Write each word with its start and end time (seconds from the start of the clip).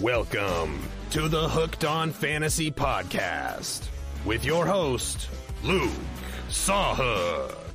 Welcome 0.00 0.82
to 1.12 1.26
the 1.26 1.48
Hooked 1.48 1.86
on 1.86 2.10
Fantasy 2.10 2.70
Podcast 2.70 3.88
with 4.26 4.44
your 4.44 4.66
host, 4.66 5.30
Luke 5.64 5.90
Sawhook. 6.50 7.65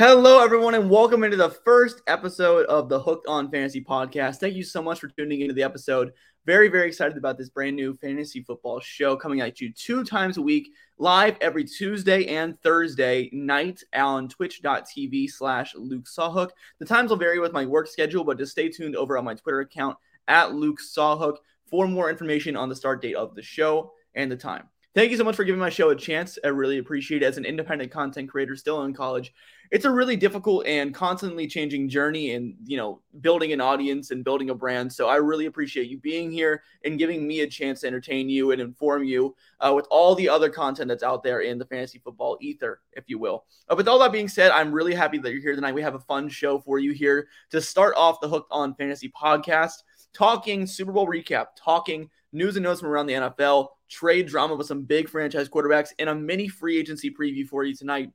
Hello, 0.00 0.42
everyone, 0.42 0.74
and 0.74 0.88
welcome 0.88 1.24
into 1.24 1.36
the 1.36 1.50
first 1.50 2.00
episode 2.06 2.64
of 2.68 2.88
the 2.88 2.98
Hooked 2.98 3.26
on 3.26 3.50
Fantasy 3.50 3.84
podcast. 3.84 4.36
Thank 4.36 4.54
you 4.54 4.62
so 4.62 4.80
much 4.80 4.98
for 4.98 5.08
tuning 5.08 5.42
into 5.42 5.52
the 5.52 5.62
episode. 5.62 6.12
Very, 6.46 6.68
very 6.68 6.88
excited 6.88 7.18
about 7.18 7.36
this 7.36 7.50
brand 7.50 7.76
new 7.76 7.92
fantasy 7.92 8.42
football 8.42 8.80
show 8.80 9.14
coming 9.14 9.42
at 9.42 9.60
you 9.60 9.70
two 9.70 10.02
times 10.02 10.38
a 10.38 10.40
week, 10.40 10.70
live 10.96 11.36
every 11.42 11.64
Tuesday 11.64 12.24
and 12.28 12.58
Thursday 12.62 13.28
night 13.34 13.82
on 13.94 14.26
twitch.tv 14.26 15.28
slash 15.28 15.74
Luke 15.74 16.06
Sawhook. 16.06 16.52
The 16.78 16.86
times 16.86 17.10
will 17.10 17.18
vary 17.18 17.38
with 17.38 17.52
my 17.52 17.66
work 17.66 17.86
schedule, 17.86 18.24
but 18.24 18.38
just 18.38 18.52
stay 18.52 18.70
tuned 18.70 18.96
over 18.96 19.18
on 19.18 19.24
my 19.26 19.34
Twitter 19.34 19.60
account 19.60 19.98
at 20.28 20.54
Luke 20.54 20.78
Sawhook 20.80 21.36
for 21.66 21.86
more 21.86 22.08
information 22.08 22.56
on 22.56 22.70
the 22.70 22.74
start 22.74 23.02
date 23.02 23.16
of 23.16 23.34
the 23.34 23.42
show 23.42 23.92
and 24.14 24.32
the 24.32 24.36
time. 24.36 24.64
Thank 24.92 25.12
you 25.12 25.16
so 25.16 25.22
much 25.22 25.36
for 25.36 25.44
giving 25.44 25.60
my 25.60 25.70
show 25.70 25.90
a 25.90 25.94
chance. 25.96 26.36
I 26.42 26.48
really 26.48 26.78
appreciate 26.78 27.22
it. 27.22 27.26
As 27.26 27.38
an 27.38 27.44
independent 27.44 27.92
content 27.92 28.28
creator 28.28 28.56
still 28.56 28.82
in 28.82 28.92
college, 28.92 29.32
it's 29.70 29.84
a 29.84 29.90
really 29.90 30.16
difficult 30.16 30.66
and 30.66 30.92
constantly 30.92 31.46
changing 31.46 31.88
journey 31.88 32.34
and, 32.34 32.56
you 32.64 32.76
know, 32.76 33.00
building 33.20 33.52
an 33.52 33.60
audience 33.60 34.10
and 34.10 34.24
building 34.24 34.50
a 34.50 34.54
brand. 34.54 34.92
So 34.92 35.08
I 35.08 35.14
really 35.16 35.46
appreciate 35.46 35.88
you 35.88 35.98
being 35.98 36.32
here 36.32 36.64
and 36.84 36.98
giving 36.98 37.24
me 37.24 37.42
a 37.42 37.46
chance 37.46 37.82
to 37.82 37.86
entertain 37.86 38.28
you 38.28 38.50
and 38.50 38.60
inform 38.60 39.04
you 39.04 39.36
uh, 39.60 39.72
with 39.76 39.86
all 39.92 40.16
the 40.16 40.28
other 40.28 40.50
content 40.50 40.88
that's 40.88 41.04
out 41.04 41.22
there 41.22 41.42
in 41.42 41.56
the 41.56 41.66
fantasy 41.66 42.00
football 42.00 42.36
ether, 42.40 42.80
if 42.94 43.04
you 43.06 43.16
will. 43.16 43.44
Uh, 43.70 43.76
with 43.76 43.86
all 43.86 44.00
that 44.00 44.10
being 44.10 44.26
said, 44.26 44.50
I'm 44.50 44.72
really 44.72 44.94
happy 44.94 45.18
that 45.18 45.30
you're 45.30 45.40
here 45.40 45.54
tonight. 45.54 45.74
We 45.74 45.82
have 45.82 45.94
a 45.94 46.00
fun 46.00 46.28
show 46.28 46.58
for 46.58 46.80
you 46.80 46.90
here 46.90 47.28
to 47.50 47.60
start 47.60 47.94
off 47.96 48.20
the 48.20 48.28
Hooked 48.28 48.50
on 48.50 48.74
Fantasy 48.74 49.08
podcast, 49.10 49.84
talking 50.12 50.66
Super 50.66 50.90
Bowl 50.90 51.06
recap, 51.06 51.46
talking 51.56 52.10
news 52.32 52.56
and 52.56 52.64
notes 52.64 52.80
from 52.80 52.90
around 52.90 53.06
the 53.06 53.14
NFL, 53.14 53.68
trade 53.90 54.26
drama 54.26 54.54
with 54.54 54.66
some 54.66 54.82
big 54.82 55.08
franchise 55.08 55.48
quarterbacks, 55.48 55.90
and 55.98 56.08
a 56.08 56.14
mini 56.14 56.48
free 56.48 56.78
agency 56.78 57.10
preview 57.10 57.46
for 57.46 57.64
you 57.64 57.74
tonight. 57.74 58.10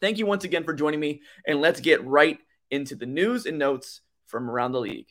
Thank 0.00 0.18
you 0.18 0.26
once 0.26 0.44
again 0.44 0.64
for 0.64 0.74
joining 0.74 1.00
me, 1.00 1.22
and 1.46 1.60
let's 1.60 1.80
get 1.80 2.04
right 2.04 2.38
into 2.70 2.96
the 2.96 3.06
news 3.06 3.46
and 3.46 3.58
notes 3.58 4.00
from 4.26 4.50
around 4.50 4.72
the 4.72 4.80
league. 4.80 5.08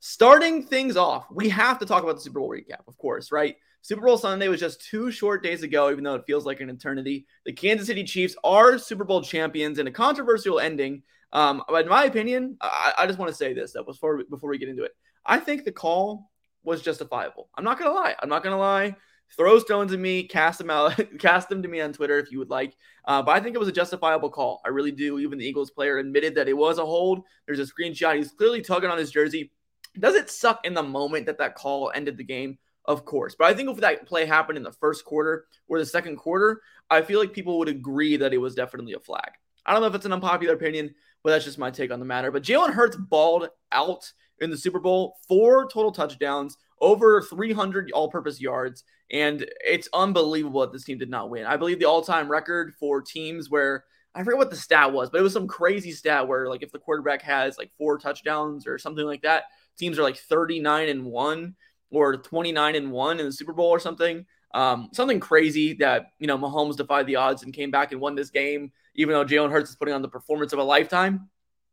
Starting 0.00 0.62
things 0.64 0.96
off, 0.96 1.26
we 1.30 1.48
have 1.48 1.78
to 1.78 1.86
talk 1.86 2.02
about 2.02 2.16
the 2.16 2.22
Super 2.22 2.40
Bowl 2.40 2.50
recap, 2.50 2.86
of 2.86 2.96
course, 2.96 3.30
right? 3.30 3.56
Super 3.82 4.02
Bowl 4.02 4.18
Sunday 4.18 4.48
was 4.48 4.60
just 4.60 4.84
two 4.84 5.10
short 5.10 5.42
days 5.42 5.62
ago, 5.62 5.90
even 5.90 6.04
though 6.04 6.14
it 6.14 6.24
feels 6.26 6.44
like 6.44 6.60
an 6.60 6.70
eternity. 6.70 7.26
The 7.44 7.52
Kansas 7.52 7.86
City 7.86 8.04
Chiefs 8.04 8.36
are 8.42 8.78
Super 8.78 9.04
Bowl 9.04 9.22
champions 9.22 9.78
in 9.78 9.86
a 9.86 9.92
controversial 9.92 10.60
ending 10.60 11.02
um, 11.32 11.62
but 11.68 11.84
in 11.84 11.88
my 11.90 12.04
opinion, 12.04 12.56
I, 12.60 12.92
I 12.98 13.06
just 13.06 13.18
want 13.18 13.30
to 13.30 13.36
say 13.36 13.52
this 13.52 13.72
though 13.72 13.84
before 13.84 14.22
before 14.30 14.50
we 14.50 14.58
get 14.58 14.68
into 14.68 14.84
it. 14.84 14.92
I 15.24 15.38
think 15.38 15.64
the 15.64 15.72
call 15.72 16.30
was 16.62 16.82
justifiable. 16.82 17.48
I'm 17.56 17.64
not 17.64 17.78
gonna 17.78 17.92
lie. 17.92 18.14
I'm 18.20 18.28
not 18.28 18.42
gonna 18.42 18.58
lie. 18.58 18.96
Throw 19.36 19.58
stones 19.58 19.92
at 19.92 19.98
me, 19.98 20.22
cast 20.22 20.58
them 20.58 20.70
out, 20.70 20.98
cast 21.18 21.50
them 21.50 21.62
to 21.62 21.68
me 21.68 21.82
on 21.82 21.92
Twitter 21.92 22.18
if 22.18 22.32
you 22.32 22.38
would 22.38 22.48
like. 22.48 22.74
Uh, 23.04 23.22
but 23.22 23.32
I 23.32 23.40
think 23.40 23.54
it 23.54 23.58
was 23.58 23.68
a 23.68 23.72
justifiable 23.72 24.30
call. 24.30 24.62
I 24.64 24.70
really 24.70 24.90
do. 24.90 25.18
Even 25.18 25.38
the 25.38 25.44
Eagles 25.44 25.70
player 25.70 25.98
admitted 25.98 26.34
that 26.36 26.48
it 26.48 26.56
was 26.56 26.78
a 26.78 26.86
hold. 26.86 27.24
There's 27.46 27.60
a 27.60 27.64
screenshot. 27.64 28.16
He's 28.16 28.32
clearly 28.32 28.62
tugging 28.62 28.90
on 28.90 28.98
his 28.98 29.10
jersey. 29.10 29.52
Does 29.98 30.14
it 30.14 30.30
suck 30.30 30.64
in 30.64 30.72
the 30.74 30.82
moment 30.82 31.26
that 31.26 31.38
that 31.38 31.56
call 31.56 31.92
ended 31.94 32.16
the 32.16 32.24
game? 32.24 32.58
Of 32.86 33.04
course. 33.04 33.34
But 33.38 33.48
I 33.48 33.54
think 33.54 33.68
if 33.68 33.76
that 33.78 34.06
play 34.06 34.24
happened 34.24 34.56
in 34.56 34.64
the 34.64 34.72
first 34.72 35.04
quarter 35.04 35.44
or 35.68 35.78
the 35.78 35.84
second 35.84 36.16
quarter, 36.16 36.62
I 36.88 37.02
feel 37.02 37.20
like 37.20 37.34
people 37.34 37.58
would 37.58 37.68
agree 37.68 38.16
that 38.16 38.32
it 38.32 38.38
was 38.38 38.54
definitely 38.54 38.94
a 38.94 39.00
flag. 39.00 39.32
I 39.68 39.72
don't 39.72 39.82
know 39.82 39.88
if 39.88 39.94
it's 39.94 40.06
an 40.06 40.12
unpopular 40.12 40.54
opinion. 40.54 40.94
But 41.22 41.30
that's 41.30 41.44
just 41.44 41.58
my 41.58 41.70
take 41.70 41.90
on 41.90 41.98
the 41.98 42.06
matter. 42.06 42.30
But 42.30 42.42
Jalen 42.42 42.72
Hurts 42.72 42.96
balled 42.96 43.48
out 43.72 44.10
in 44.40 44.50
the 44.50 44.56
Super 44.56 44.78
Bowl, 44.78 45.16
four 45.26 45.68
total 45.68 45.90
touchdowns, 45.90 46.56
over 46.80 47.20
300 47.22 47.90
all 47.92 48.08
purpose 48.08 48.40
yards. 48.40 48.84
And 49.10 49.44
it's 49.64 49.88
unbelievable 49.92 50.60
that 50.60 50.72
this 50.72 50.84
team 50.84 50.98
did 50.98 51.10
not 51.10 51.30
win. 51.30 51.44
I 51.44 51.56
believe 51.56 51.80
the 51.80 51.86
all 51.86 52.02
time 52.02 52.30
record 52.30 52.74
for 52.78 53.02
teams 53.02 53.50
where 53.50 53.84
I 54.14 54.22
forget 54.22 54.38
what 54.38 54.50
the 54.50 54.56
stat 54.56 54.92
was, 54.92 55.10
but 55.10 55.18
it 55.18 55.24
was 55.24 55.32
some 55.32 55.48
crazy 55.48 55.92
stat 55.92 56.26
where, 56.26 56.48
like, 56.48 56.62
if 56.62 56.72
the 56.72 56.78
quarterback 56.78 57.22
has 57.22 57.58
like 57.58 57.70
four 57.76 57.98
touchdowns 57.98 58.66
or 58.66 58.78
something 58.78 59.04
like 59.04 59.22
that, 59.22 59.44
teams 59.78 59.98
are 59.98 60.02
like 60.02 60.16
39 60.16 60.88
and 60.88 61.04
one 61.04 61.56
or 61.90 62.16
29 62.16 62.74
and 62.74 62.92
one 62.92 63.18
in 63.18 63.26
the 63.26 63.32
Super 63.32 63.52
Bowl 63.52 63.68
or 63.68 63.80
something. 63.80 64.24
Um, 64.54 64.88
something 64.92 65.20
crazy 65.20 65.74
that 65.74 66.12
you 66.18 66.26
know 66.26 66.38
Mahomes 66.38 66.76
defied 66.76 67.06
the 67.06 67.16
odds 67.16 67.42
and 67.42 67.52
came 67.52 67.70
back 67.70 67.92
and 67.92 68.00
won 68.00 68.14
this 68.14 68.30
game, 68.30 68.72
even 68.94 69.14
though 69.14 69.24
Jalen 69.24 69.50
Hurts 69.50 69.70
is 69.70 69.76
putting 69.76 69.94
on 69.94 70.02
the 70.02 70.08
performance 70.08 70.52
of 70.52 70.58
a 70.58 70.64
lifetime. 70.64 71.28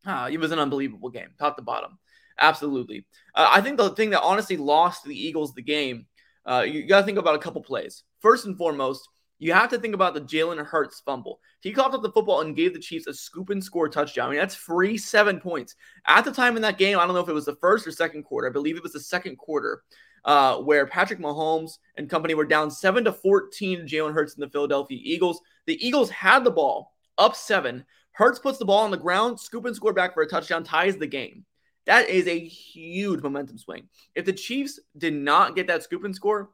Uh, 0.05 0.29
it 0.31 0.39
was 0.39 0.51
an 0.51 0.59
unbelievable 0.59 1.09
game, 1.09 1.29
top 1.39 1.55
to 1.55 1.63
bottom. 1.63 1.97
Absolutely. 2.37 3.05
Uh, 3.33 3.49
I 3.49 3.61
think 3.61 3.77
the 3.77 3.91
thing 3.91 4.09
that 4.11 4.21
honestly 4.21 4.57
lost 4.57 5.03
the 5.03 5.17
Eagles 5.17 5.53
the 5.53 5.61
game, 5.61 6.05
uh, 6.45 6.65
you 6.67 6.85
got 6.85 6.99
to 6.99 7.05
think 7.05 7.17
about 7.17 7.35
a 7.35 7.39
couple 7.39 7.61
plays. 7.63 8.03
First 8.19 8.45
and 8.45 8.57
foremost, 8.57 9.07
you 9.39 9.53
have 9.53 9.69
to 9.69 9.79
think 9.79 9.93
about 9.93 10.13
the 10.13 10.21
Jalen 10.21 10.63
Hurts 10.65 11.01
fumble. 11.05 11.39
He 11.61 11.71
coughed 11.71 11.93
up 11.93 12.01
the 12.01 12.11
football 12.11 12.41
and 12.41 12.55
gave 12.55 12.73
the 12.73 12.79
Chiefs 12.79 13.07
a 13.07 13.13
scoop 13.13 13.49
and 13.49 13.63
score 13.63 13.89
touchdown. 13.89 14.27
I 14.27 14.31
mean, 14.31 14.39
that's 14.39 14.55
free 14.55 14.97
seven 14.97 15.39
points. 15.39 15.75
At 16.07 16.25
the 16.25 16.31
time 16.31 16.55
in 16.55 16.61
that 16.61 16.77
game, 16.77 16.97
I 16.97 17.05
don't 17.05 17.15
know 17.15 17.21
if 17.21 17.29
it 17.29 17.33
was 17.33 17.45
the 17.45 17.55
first 17.55 17.87
or 17.87 17.91
second 17.91 18.23
quarter. 18.23 18.47
I 18.47 18.51
believe 18.51 18.77
it 18.77 18.83
was 18.83 18.93
the 18.93 18.99
second 18.99 19.37
quarter 19.37 19.83
uh, 20.25 20.57
where 20.57 20.87
Patrick 20.87 21.19
Mahomes 21.19 21.77
and 21.97 22.09
company 22.09 22.33
were 22.33 22.45
down 22.45 22.69
seven 22.69 23.03
to 23.05 23.13
14 23.13 23.87
Jalen 23.87 24.13
Hurts 24.13 24.33
and 24.33 24.43
the 24.43 24.49
Philadelphia 24.49 24.99
Eagles. 25.01 25.39
The 25.67 25.85
Eagles 25.85 26.09
had 26.09 26.43
the 26.43 26.51
ball 26.51 26.91
up 27.17 27.35
seven. 27.35 27.85
Hurts 28.11 28.39
puts 28.39 28.57
the 28.57 28.65
ball 28.65 28.83
on 28.83 28.91
the 28.91 28.97
ground, 28.97 29.39
scoop 29.39 29.65
and 29.65 29.75
score 29.75 29.93
back 29.93 30.13
for 30.13 30.23
a 30.23 30.27
touchdown, 30.27 30.63
ties 30.63 30.97
the 30.97 31.07
game. 31.07 31.45
That 31.85 32.09
is 32.09 32.27
a 32.27 32.39
huge 32.39 33.21
momentum 33.21 33.59
swing. 33.59 33.87
If 34.15 34.25
the 34.25 34.33
Chiefs 34.33 34.79
did 34.97 35.13
not 35.13 35.55
get 35.55 35.67
that 35.67 35.83
scoop 35.83 36.03
and 36.03 36.15
score, 36.15 36.49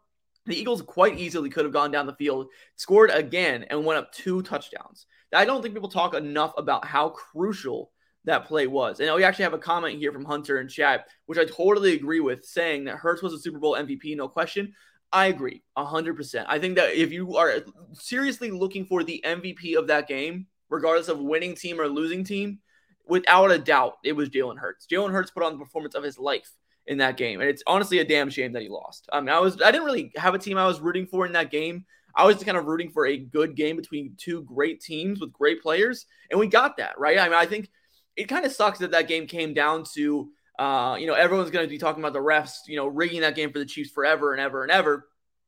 the 0.46 0.60
Eagles 0.60 0.82
quite 0.82 1.18
easily 1.18 1.50
could 1.50 1.66
have 1.66 1.74
gone 1.74 1.92
down 1.92 2.08
the 2.08 2.16
field, 2.16 2.48
scored 2.76 3.12
again, 3.12 3.64
and 3.70 3.86
went 3.86 4.00
up 4.00 4.12
two 4.12 4.42
touchdowns. 4.42 5.06
I 5.34 5.46
don't 5.46 5.62
think 5.62 5.74
people 5.74 5.90
talk 5.90 6.14
enough 6.14 6.54
about 6.58 6.84
how 6.84 7.10
crucial 7.10 7.92
that 8.26 8.46
play 8.46 8.68
was. 8.68 9.00
And 9.00 9.14
we 9.16 9.24
actually 9.24 9.44
have 9.44 9.54
a 9.54 9.60
comment 9.60 9.98
here 9.98 10.12
from 10.12 10.26
Hunter 10.26 10.60
in 10.60 10.68
chat, 10.68 11.08
which 11.26 11.40
I 11.40 11.46
totally 11.46 11.94
agree 11.94 12.20
with, 12.20 12.46
saying 12.46 12.86
that 12.86 12.98
Hurts 12.98 13.22
was 13.22 13.34
a 13.34 13.40
Super 13.40 13.60
Bowl 13.60 13.76
MVP, 13.76 14.16
no 14.16 14.28
question. 14.28 14.74
I 15.12 15.28
agree 15.28 15.64
100%. 15.78 16.46
I 16.48 16.60
think 16.60 16.76
that 16.76 16.94
if 16.94 17.12
you 17.12 17.36
are 17.36 17.56
seriously 17.94 18.52
looking 18.52 18.86
for 18.86 19.04
the 19.04 19.22
MVP 19.26 19.76
of 19.78 19.88
that 19.88 20.08
game, 20.08 20.48
regardless 20.70 21.10
of 21.10 21.20
winning 21.20 21.56
team 21.56 21.82
or 21.82 21.88
losing 21.88 22.24
team, 22.24 22.60
without 23.08 23.52
a 23.52 23.58
doubt, 23.58 23.98
it 24.04 24.14
was 24.14 24.30
Jalen 24.30 24.58
Hurts. 24.58 24.88
Jalen 24.90 25.12
Hurts 25.12 25.32
put 25.32 25.44
on 25.44 25.54
the 25.54 25.60
performance 25.60 25.96
of 25.96 26.04
his 26.04 26.18
life 26.18 26.50
in 26.88 26.98
that 27.00 27.18
game. 27.18 27.42
And 27.42 27.50
it's 27.50 27.64
honestly 27.68 28.00
a 28.00 28.06
damn 28.06 28.30
shame 28.30 28.54
that 28.54 28.62
he 28.62 28.70
lost. 28.70 29.08
I 29.12 29.20
mean, 29.20 29.30
I 29.30 29.40
was 29.40 29.62
I 29.62 29.72
didn't 29.72 29.86
really 29.86 30.12
have 30.16 30.34
a 30.34 30.40
team 30.40 30.58
I 30.58 30.66
was 30.66 30.80
rooting 30.80 31.06
for 31.06 31.26
in 31.26 31.34
that 31.34 31.52
game. 31.52 31.86
I 32.16 32.26
was 32.26 32.44
kind 32.44 32.58
of 32.58 32.66
rooting 32.66 32.90
for 32.92 33.06
a 33.06 33.18
good 33.18 33.56
game 33.56 33.78
between 33.78 34.16
two 34.18 34.44
great 34.44 34.82
teams 34.82 35.22
with 35.22 35.32
great 35.32 35.62
players, 35.62 36.06
and 36.30 36.40
we 36.40 36.48
got 36.48 36.78
that 36.78 37.00
right. 37.00 37.18
I 37.18 37.26
mean, 37.26 37.38
I 37.38 37.46
think 37.46 37.70
it 38.22 38.28
kind 38.28 38.46
of 38.46 38.52
sucks 38.52 38.80
that 38.80 38.92
that 38.92 39.08
game 39.08 39.26
came 39.26 39.54
down 39.54 39.84
to, 39.96 40.30
uh, 40.60 40.96
you 41.00 41.08
know, 41.08 41.16
everyone's 41.16 41.50
going 41.50 41.66
to 41.66 41.70
be 41.70 41.80
talking 41.80 42.04
about 42.04 42.14
the 42.14 42.20
refs, 42.20 42.68
you 42.68 42.76
know, 42.76 42.86
rigging 42.86 43.22
that 43.22 43.36
game 43.36 43.52
for 43.52 43.58
the 43.58 43.66
Chiefs 43.66 43.90
forever 43.90 44.32
and 44.32 44.40
ever 44.40 44.62
and 44.62 44.72
ever. 44.72 45.08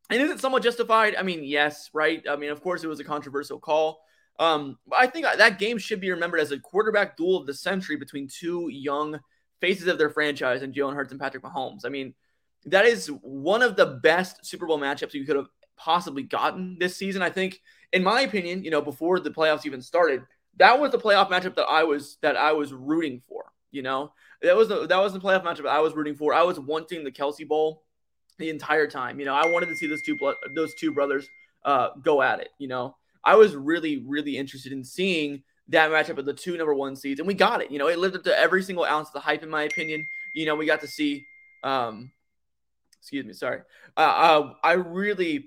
And 0.10 0.22
is 0.22 0.32
it 0.32 0.40
somewhat 0.40 0.64
justified? 0.64 1.16
I 1.16 1.22
mean, 1.22 1.44
yes, 1.44 1.90
right. 1.94 2.24
I 2.28 2.36
mean, 2.36 2.50
of 2.50 2.62
course, 2.62 2.84
it 2.84 2.88
was 2.88 3.00
a 3.00 3.04
controversial 3.04 3.60
call. 3.60 4.02
Um, 4.40 4.80
I 4.92 5.06
think 5.06 5.26
that 5.26 5.60
game 5.60 5.78
should 5.78 6.02
be 6.02 6.10
remembered 6.10 6.40
as 6.40 6.52
a 6.52 6.60
quarterback 6.60 7.16
duel 7.16 7.38
of 7.38 7.46
the 7.46 7.54
century 7.54 7.96
between 7.96 8.28
two 8.28 8.70
young 8.70 9.20
faces 9.62 9.88
of 9.88 10.00
their 10.00 10.10
franchise 10.10 10.64
and 10.64 10.74
Jalen 10.74 10.96
Hurts 10.96 11.12
and 11.12 11.22
Patrick 11.22 11.44
Mahomes. 11.44 11.86
I 11.86 11.90
mean, 11.90 12.16
that 12.66 12.86
is 12.86 13.08
one 13.22 13.62
of 13.62 13.76
the 13.76 13.86
best 13.86 14.46
Super 14.46 14.66
Bowl 14.66 14.80
matchups 14.80 15.14
you 15.14 15.26
could 15.26 15.36
have 15.36 15.48
possibly 15.78 16.24
gotten 16.24 16.78
this 16.80 16.98
season. 16.98 17.22
I 17.22 17.30
think, 17.30 17.62
in 17.92 18.04
my 18.04 18.22
opinion, 18.22 18.64
you 18.64 18.72
know, 18.72 18.82
before 18.82 19.20
the 19.20 19.30
playoffs 19.30 19.66
even 19.68 19.82
started, 19.82 20.24
that 20.58 20.80
was 20.80 20.92
the 20.92 21.00
playoff 21.00 21.30
matchup 21.30 21.56
that 21.56 21.66
I 21.70 21.84
was 21.84 22.18
that 22.22 22.36
I 22.36 22.54
was 22.54 22.74
rooting 22.74 23.22
for. 23.28 23.46
You 23.72 23.82
know, 23.82 24.12
that 24.42 24.56
was 24.56 24.68
the 24.68 24.88
that 24.88 25.00
was 25.00 25.14
the 25.14 25.20
playoff 25.20 25.44
matchup 25.44 25.68
I 25.68 25.80
was 25.80 25.94
rooting 25.94 26.16
for. 26.16 26.34
I 26.34 26.44
was 26.44 26.60
wanting 26.60 27.04
the 27.04 27.12
Kelce 27.12 27.48
Bowl 27.48 27.84
the 28.38 28.50
entire 28.50 28.88
time. 28.88 29.20
You 29.20 29.26
know, 29.26 29.34
I 29.34 29.48
wanted 29.48 29.68
to 29.68 29.76
see 29.76 29.88
those 29.88 30.02
two 30.02 30.18
those 30.56 30.74
two 30.76 30.92
brothers 30.94 31.28
uh, 31.66 31.90
go 32.04 32.22
at 32.22 32.40
it. 32.40 32.50
You 32.60 32.68
know, 32.68 32.96
I 33.24 33.36
was 33.36 33.56
really 33.56 34.04
really 34.06 34.38
interested 34.38 34.72
in 34.72 34.84
seeing 34.84 35.44
that 35.70 35.90
matchup 35.92 36.18
of 36.18 36.26
the 36.26 36.34
two 36.34 36.58
number 36.58 36.74
one 36.74 36.96
seeds, 36.96 37.20
and 37.20 37.28
we 37.28 37.34
got 37.34 37.62
it. 37.62 37.72
You 37.72 37.80
know, 37.80 37.88
it 37.88 37.98
lived 37.98 38.16
up 38.16 38.24
to 38.26 38.38
every 38.38 38.62
single 38.62 38.86
ounce 38.86 39.08
of 39.08 39.14
the 39.14 39.20
hype, 39.22 39.44
in 39.44 39.50
my 39.50 39.64
opinion. 39.64 40.06
You 40.36 40.46
know, 40.46 40.56
we 40.56 40.66
got 40.66 40.82
to 40.82 40.88
see. 40.88 41.26
Um, 41.64 42.12
excuse 43.00 43.26
me, 43.26 43.34
sorry. 43.34 43.62
Uh, 43.98 44.00
uh, 44.00 44.54
I 44.64 44.74
really 44.74 45.46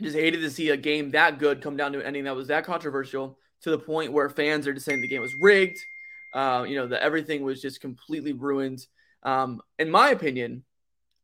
just 0.00 0.16
hated 0.16 0.40
to 0.40 0.50
see 0.50 0.70
a 0.70 0.76
game 0.76 1.10
that 1.12 1.38
good 1.38 1.62
come 1.62 1.76
down 1.76 1.92
to 1.92 2.00
an 2.00 2.06
ending 2.06 2.24
that 2.24 2.36
was 2.36 2.48
that 2.48 2.64
controversial 2.64 3.38
to 3.62 3.70
the 3.70 3.78
point 3.78 4.12
where 4.12 4.28
fans 4.28 4.66
are 4.66 4.72
just 4.72 4.86
saying 4.86 5.00
the 5.00 5.08
game 5.08 5.22
was 5.22 5.34
rigged. 5.34 5.78
Uh, 6.34 6.64
you 6.66 6.76
know, 6.76 6.86
that 6.86 7.02
everything 7.02 7.42
was 7.42 7.60
just 7.60 7.80
completely 7.80 8.32
ruined. 8.32 8.86
Um, 9.22 9.60
in 9.78 9.90
my 9.90 10.10
opinion, 10.10 10.64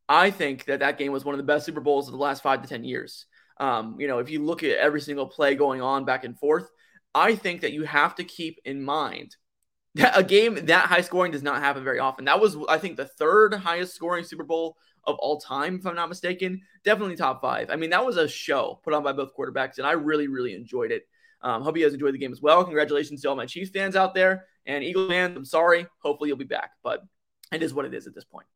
I 0.09 0.31
think 0.31 0.67
that 0.67 0.81
that 0.81 0.99
game 0.99 1.13
was 1.13 1.25
one 1.25 1.35
of 1.35 1.39
the 1.39 1.45
best 1.45 1.67
Super 1.67 1.81
Bowls 1.81 2.09
of 2.09 2.13
the 2.13 2.19
last 2.19 2.43
five 2.43 2.63
to 2.63 2.69
10 2.69 2.85
years. 2.85 3.27
Um, 3.59 3.97
you 3.99 4.07
know, 4.07 4.19
if 4.19 4.31
you 4.31 4.45
look 4.45 4.63
at 4.63 4.79
every 4.79 5.01
single 5.01 5.27
play 5.27 5.55
going 5.55 5.81
on 5.81 6.05
back 6.05 6.25
and 6.25 6.39
forth, 6.39 6.71
I 7.15 7.35
think 7.35 7.63
that 7.63 7.73
you 7.73 7.85
have 7.85 8.15
to 8.17 8.25
keep 8.25 8.61
in 8.65 8.83
mind 8.83 9.37
that 9.97 10.17
a 10.17 10.23
game 10.23 10.67
that 10.67 10.87
high 10.87 11.01
scoring 11.01 11.33
does 11.33 11.43
not 11.43 11.61
happen 11.61 11.85
very 11.85 11.99
often. 11.99 12.27
That 12.27 12.41
was, 12.41 12.57
I 12.69 12.79
think, 12.79 12.97
the 12.97 13.07
third 13.07 13.55
highest 13.55 13.95
scoring 13.95 14.25
Super 14.25 14.45
Bowl 14.45 14.77
of 15.05 15.17
all 15.17 15.41
time, 15.41 15.77
if 15.77 15.87
I'm 15.87 15.97
not 15.97 16.09
mistaken. 16.09 16.61
Definitely 16.85 17.17
top 17.17 17.41
five. 17.41 17.71
I 17.71 17.77
mean, 17.77 17.91
that 17.91 18.05
was 18.05 18.17
a 18.17 18.29
show 18.29 18.81
put 18.85 18.95
on 18.95 19.03
by 19.03 19.13
both 19.13 19.37
quarterbacks, 19.37 19.79
and 19.79 19.87
I 19.87 19.93
really, 19.93 20.29
really 20.29 20.55
enjoyed 20.55 20.93
it. 20.93 21.09
Um, 21.43 21.63
hope 21.63 21.77
you 21.77 21.85
guys 21.85 21.95
enjoyed 21.95 22.15
the 22.15 22.19
game 22.19 22.33
as 22.33 22.43
well. 22.43 22.65
Congratulations 22.65 23.23
to 23.23 23.29
all 23.29 23.37
my 23.37 23.47
Chiefs 23.47 23.71
fans 23.71 23.97
out 23.97 24.15
there 24.15 24.47
and 24.67 24.83
Eagle 24.83 25.09
fans. 25.09 25.37
I'm 25.37 25.45
sorry. 25.45 25.87
Hopefully, 26.03 26.29
you'll 26.29 26.37
be 26.37 26.45
back, 26.45 26.73
but 26.83 27.05
it 27.53 27.63
is 27.63 27.73
what 27.73 27.85
it 27.85 27.95
is 27.95 28.07
at 28.07 28.15
this 28.15 28.25
point. 28.25 28.47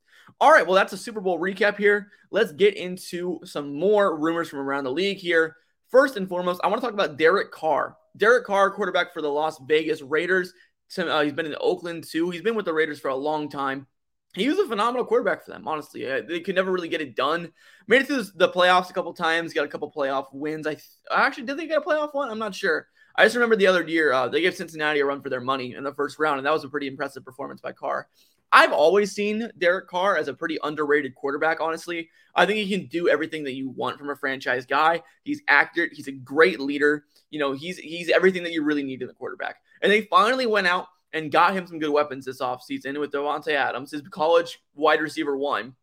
All 0.40 0.50
right, 0.50 0.66
well, 0.66 0.74
that's 0.74 0.92
a 0.92 0.98
Super 0.98 1.20
Bowl 1.20 1.38
recap 1.38 1.76
here. 1.76 2.08
Let's 2.30 2.52
get 2.52 2.74
into 2.76 3.40
some 3.44 3.74
more 3.74 4.18
rumors 4.18 4.48
from 4.48 4.60
around 4.60 4.84
the 4.84 4.92
league 4.92 5.18
here. 5.18 5.56
First 5.90 6.16
and 6.16 6.28
foremost, 6.28 6.60
I 6.64 6.68
want 6.68 6.80
to 6.80 6.86
talk 6.86 6.94
about 6.94 7.18
Derek 7.18 7.50
Carr. 7.50 7.96
Derek 8.16 8.44
Carr, 8.44 8.70
quarterback 8.70 9.12
for 9.12 9.22
the 9.22 9.28
Las 9.28 9.58
Vegas 9.66 10.02
Raiders. 10.02 10.52
Uh, 10.96 11.22
he's 11.22 11.32
been 11.32 11.46
in 11.46 11.56
Oakland 11.60 12.04
too. 12.04 12.30
He's 12.30 12.42
been 12.42 12.54
with 12.54 12.66
the 12.66 12.74
Raiders 12.74 13.00
for 13.00 13.08
a 13.08 13.16
long 13.16 13.48
time. 13.48 13.86
He 14.34 14.48
was 14.48 14.58
a 14.58 14.66
phenomenal 14.66 15.04
quarterback 15.04 15.44
for 15.44 15.50
them, 15.50 15.68
honestly. 15.68 16.10
Uh, 16.10 16.22
they 16.26 16.40
could 16.40 16.54
never 16.54 16.72
really 16.72 16.88
get 16.88 17.02
it 17.02 17.14
done. 17.14 17.52
Made 17.86 18.02
it 18.02 18.06
through 18.06 18.24
the 18.34 18.48
playoffs 18.48 18.88
a 18.88 18.92
couple 18.94 19.12
times, 19.12 19.52
got 19.52 19.66
a 19.66 19.68
couple 19.68 19.92
playoff 19.92 20.26
wins. 20.32 20.66
I 20.66 20.74
th- 20.74 20.86
actually 21.10 21.44
did 21.44 21.58
they 21.58 21.66
get 21.66 21.78
a 21.78 21.82
playoff 21.82 22.14
one? 22.14 22.30
I'm 22.30 22.38
not 22.38 22.54
sure. 22.54 22.88
I 23.14 23.24
just 23.24 23.36
remember 23.36 23.56
the 23.56 23.66
other 23.66 23.86
year 23.86 24.12
uh, 24.12 24.28
they 24.28 24.40
gave 24.40 24.54
Cincinnati 24.54 25.00
a 25.00 25.04
run 25.04 25.20
for 25.20 25.28
their 25.28 25.40
money 25.40 25.74
in 25.74 25.84
the 25.84 25.92
first 25.92 26.18
round, 26.18 26.38
and 26.38 26.46
that 26.46 26.52
was 26.52 26.64
a 26.64 26.68
pretty 26.68 26.86
impressive 26.86 27.24
performance 27.24 27.60
by 27.60 27.72
Carr. 27.72 28.08
I've 28.52 28.72
always 28.72 29.12
seen 29.12 29.50
Derek 29.58 29.88
Carr 29.88 30.16
as 30.16 30.28
a 30.28 30.34
pretty 30.34 30.58
underrated 30.62 31.14
quarterback, 31.14 31.60
honestly. 31.60 32.10
I 32.34 32.44
think 32.46 32.58
he 32.58 32.76
can 32.76 32.86
do 32.86 33.08
everything 33.08 33.44
that 33.44 33.54
you 33.54 33.70
want 33.70 33.98
from 33.98 34.10
a 34.10 34.16
franchise 34.16 34.66
guy. 34.66 35.02
He's 35.24 35.42
accurate, 35.48 35.92
he's 35.92 36.08
a 36.08 36.12
great 36.12 36.60
leader. 36.60 37.04
You 37.30 37.38
know, 37.38 37.52
he's 37.52 37.78
he's 37.78 38.10
everything 38.10 38.42
that 38.44 38.52
you 38.52 38.62
really 38.62 38.82
need 38.82 39.02
in 39.02 39.08
the 39.08 39.14
quarterback. 39.14 39.56
And 39.82 39.90
they 39.90 40.02
finally 40.02 40.46
went 40.46 40.66
out 40.66 40.86
and 41.12 41.32
got 41.32 41.54
him 41.54 41.66
some 41.66 41.78
good 41.78 41.92
weapons 41.92 42.24
this 42.24 42.40
offseason 42.40 42.98
with 42.98 43.12
Davante 43.12 43.52
Adams, 43.52 43.90
his 43.90 44.02
college 44.10 44.60
wide 44.74 45.00
receiver 45.00 45.36
one. 45.36 45.74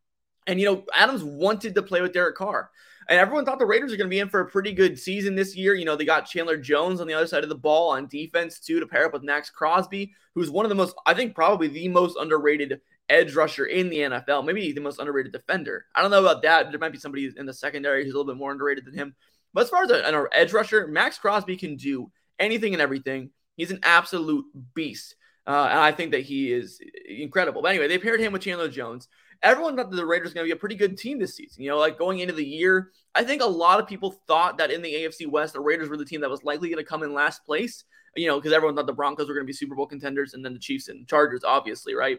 And 0.47 0.59
you 0.59 0.65
know, 0.65 0.83
Adams 0.95 1.23
wanted 1.23 1.75
to 1.75 1.83
play 1.83 2.01
with 2.01 2.13
Derek 2.13 2.35
Carr. 2.35 2.71
And 3.07 3.19
everyone 3.19 3.43
thought 3.43 3.57
the 3.57 3.65
Raiders 3.65 3.91
are 3.91 3.97
going 3.97 4.07
to 4.07 4.13
be 4.13 4.19
in 4.19 4.29
for 4.29 4.41
a 4.41 4.45
pretty 4.45 4.71
good 4.71 4.97
season 4.99 5.33
this 5.33 5.55
year. 5.55 5.73
You 5.73 5.85
know, 5.85 5.95
they 5.95 6.05
got 6.05 6.27
Chandler 6.27 6.57
Jones 6.57 7.01
on 7.01 7.07
the 7.07 7.15
other 7.15 7.25
side 7.25 7.41
of 7.41 7.49
the 7.49 7.55
ball 7.55 7.89
on 7.89 8.07
defense, 8.07 8.59
too, 8.59 8.79
to 8.79 8.85
pair 8.85 9.07
up 9.07 9.13
with 9.13 9.23
Maxx 9.23 9.49
Crosby, 9.49 10.13
who's 10.35 10.51
one 10.51 10.63
of 10.63 10.69
the 10.69 10.75
most, 10.75 10.95
I 11.07 11.15
think, 11.15 11.33
probably 11.33 11.67
the 11.69 11.87
most 11.87 12.17
underrated 12.19 12.81
edge 13.09 13.33
rusher 13.33 13.65
in 13.65 13.89
the 13.89 13.97
NFL, 13.97 14.45
maybe 14.45 14.71
the 14.71 14.81
most 14.81 14.99
underrated 14.99 15.31
defender. 15.31 15.85
I 15.95 16.03
don't 16.03 16.11
know 16.11 16.19
about 16.23 16.43
that. 16.43 16.69
There 16.69 16.79
might 16.79 16.91
be 16.91 16.99
somebody 16.99 17.31
in 17.35 17.47
the 17.47 17.53
secondary 17.53 18.03
who's 18.03 18.13
a 18.13 18.17
little 18.17 18.31
bit 18.31 18.37
more 18.37 18.51
underrated 18.51 18.85
than 18.85 18.93
him. 18.93 19.15
But 19.55 19.63
as 19.63 19.69
far 19.69 19.83
as 19.83 19.89
an 19.89 20.27
edge 20.31 20.53
rusher, 20.53 20.87
Maxx 20.87 21.17
Crosby 21.17 21.57
can 21.57 21.75
do 21.75 22.11
anything 22.37 22.73
and 22.73 22.81
everything. 22.81 23.31
He's 23.57 23.71
an 23.71 23.79
absolute 23.81 24.45
beast. 24.75 25.15
Uh, 25.49 25.67
and 25.69 25.79
I 25.79 25.91
think 25.91 26.11
that 26.11 26.21
he 26.21 26.53
is 26.53 26.79
incredible. 27.07 27.63
But 27.63 27.69
anyway, 27.69 27.87
they 27.87 27.97
paired 27.97 28.19
him 28.19 28.33
with 28.33 28.43
Chandler 28.43 28.69
Jones 28.69 29.07
everyone 29.41 29.75
thought 29.75 29.89
that 29.89 29.95
the 29.95 30.05
Raiders 30.05 30.29
were 30.29 30.35
going 30.35 30.45
to 30.45 30.53
be 30.53 30.57
a 30.57 30.59
pretty 30.59 30.75
good 30.75 30.97
team 30.97 31.19
this 31.19 31.35
season. 31.35 31.63
You 31.63 31.69
know, 31.69 31.77
like 31.77 31.97
going 31.97 32.19
into 32.19 32.33
the 32.33 32.45
year, 32.45 32.91
I 33.15 33.23
think 33.23 33.41
a 33.41 33.47
lot 33.47 33.79
of 33.79 33.87
people 33.87 34.19
thought 34.27 34.57
that 34.57 34.71
in 34.71 34.81
the 34.81 34.93
AFC 34.93 35.27
West, 35.27 35.53
the 35.53 35.59
Raiders 35.59 35.89
were 35.89 35.97
the 35.97 36.05
team 36.05 36.21
that 36.21 36.29
was 36.29 36.43
likely 36.43 36.69
going 36.69 36.83
to 36.83 36.89
come 36.89 37.03
in 37.03 37.13
last 37.13 37.45
place. 37.45 37.83
You 38.15 38.27
know, 38.27 38.37
because 38.37 38.53
everyone 38.53 38.75
thought 38.75 38.87
the 38.87 38.93
Broncos 38.93 39.27
were 39.27 39.35
going 39.35 39.45
to 39.45 39.47
be 39.47 39.53
Super 39.53 39.75
Bowl 39.75 39.85
contenders, 39.85 40.33
and 40.33 40.43
then 40.43 40.53
the 40.53 40.59
Chiefs 40.59 40.87
and 40.87 41.07
Chargers, 41.07 41.43
obviously, 41.43 41.93
right? 41.93 42.17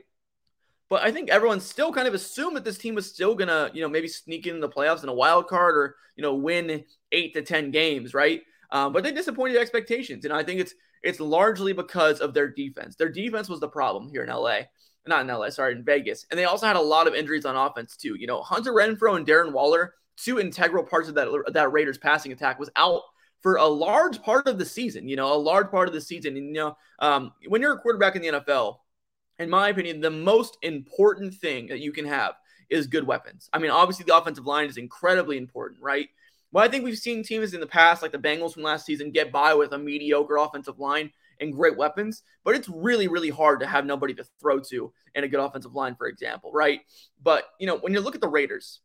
But 0.88 1.02
I 1.02 1.10
think 1.10 1.30
everyone 1.30 1.60
still 1.60 1.92
kind 1.92 2.06
of 2.08 2.14
assumed 2.14 2.56
that 2.56 2.64
this 2.64 2.78
team 2.78 2.94
was 2.94 3.08
still 3.08 3.34
gonna, 3.34 3.70
you 3.74 3.80
know, 3.80 3.88
maybe 3.88 4.08
sneak 4.08 4.46
in 4.46 4.60
the 4.60 4.68
playoffs 4.68 5.02
in 5.02 5.08
a 5.08 5.14
wild 5.14 5.48
card 5.48 5.76
or 5.76 5.96
you 6.16 6.22
know 6.22 6.34
win 6.34 6.84
eight 7.12 7.34
to 7.34 7.42
ten 7.42 7.70
games, 7.70 8.14
right? 8.14 8.42
Um, 8.72 8.92
but 8.92 9.02
they 9.02 9.12
disappointed 9.12 9.56
expectations, 9.56 10.24
and 10.24 10.34
I 10.34 10.42
think 10.42 10.60
it's 10.60 10.74
it's 11.02 11.20
largely 11.20 11.72
because 11.72 12.20
of 12.20 12.34
their 12.34 12.48
defense. 12.48 12.96
Their 12.96 13.08
defense 13.08 13.48
was 13.48 13.60
the 13.60 13.68
problem 13.68 14.08
here 14.08 14.22
in 14.22 14.28
LA 14.28 14.62
not 15.06 15.22
in 15.22 15.26
LA, 15.28 15.50
sorry, 15.50 15.74
in 15.74 15.84
Vegas. 15.84 16.26
And 16.30 16.38
they 16.38 16.44
also 16.44 16.66
had 16.66 16.76
a 16.76 16.80
lot 16.80 17.06
of 17.06 17.14
injuries 17.14 17.44
on 17.44 17.56
offense 17.56 17.96
too. 17.96 18.16
You 18.18 18.26
know, 18.26 18.42
Hunter 18.42 18.72
Renfrow 18.72 19.16
and 19.16 19.26
Darren 19.26 19.52
Waller, 19.52 19.94
two 20.16 20.40
integral 20.40 20.84
parts 20.84 21.08
of 21.08 21.14
that 21.16 21.28
that 21.52 21.72
Raiders 21.72 21.98
passing 21.98 22.32
attack, 22.32 22.58
was 22.58 22.70
out 22.76 23.02
for 23.40 23.56
a 23.56 23.66
large 23.66 24.22
part 24.22 24.46
of 24.46 24.58
the 24.58 24.64
season. 24.64 25.08
You 25.08 25.16
know, 25.16 25.32
a 25.32 25.36
large 25.36 25.70
part 25.70 25.88
of 25.88 25.94
the 25.94 26.00
season. 26.00 26.36
And 26.36 26.46
you 26.46 26.52
know, 26.52 26.76
um, 26.98 27.32
when 27.48 27.60
you're 27.60 27.74
a 27.74 27.78
quarterback 27.78 28.16
in 28.16 28.22
the 28.22 28.28
NFL, 28.28 28.76
in 29.38 29.50
my 29.50 29.68
opinion, 29.68 30.00
the 30.00 30.10
most 30.10 30.56
important 30.62 31.34
thing 31.34 31.66
that 31.68 31.80
you 31.80 31.92
can 31.92 32.06
have 32.06 32.34
is 32.68 32.86
good 32.86 33.04
weapons. 33.04 33.48
I 33.52 33.58
mean, 33.58 33.70
obviously 33.70 34.04
the 34.04 34.16
offensive 34.16 34.46
line 34.46 34.68
is 34.68 34.76
incredibly 34.76 35.36
important, 35.36 35.82
right? 35.82 36.08
But 36.52 36.64
I 36.64 36.68
think 36.68 36.84
we've 36.84 36.98
seen 36.98 37.22
teams 37.22 37.54
in 37.54 37.60
the 37.60 37.66
past, 37.66 38.02
like 38.02 38.12
the 38.12 38.18
Bengals 38.18 38.54
from 38.54 38.62
last 38.62 38.86
season, 38.86 39.12
get 39.12 39.30
by 39.30 39.54
with 39.54 39.72
a 39.72 39.78
mediocre 39.78 40.36
offensive 40.36 40.78
line 40.78 41.10
and 41.40 41.54
great 41.54 41.76
weapons, 41.76 42.22
but 42.44 42.54
it's 42.54 42.68
really, 42.68 43.08
really 43.08 43.30
hard 43.30 43.60
to 43.60 43.66
have 43.66 43.86
nobody 43.86 44.14
to 44.14 44.24
throw 44.40 44.60
to 44.60 44.92
in 45.14 45.24
a 45.24 45.28
good 45.28 45.40
offensive 45.40 45.74
line, 45.74 45.94
for 45.94 46.06
example, 46.06 46.50
right? 46.52 46.80
But, 47.22 47.44
you 47.58 47.66
know, 47.66 47.78
when 47.78 47.94
you 47.94 48.00
look 48.00 48.14
at 48.14 48.20
the 48.20 48.28
Raiders, 48.28 48.80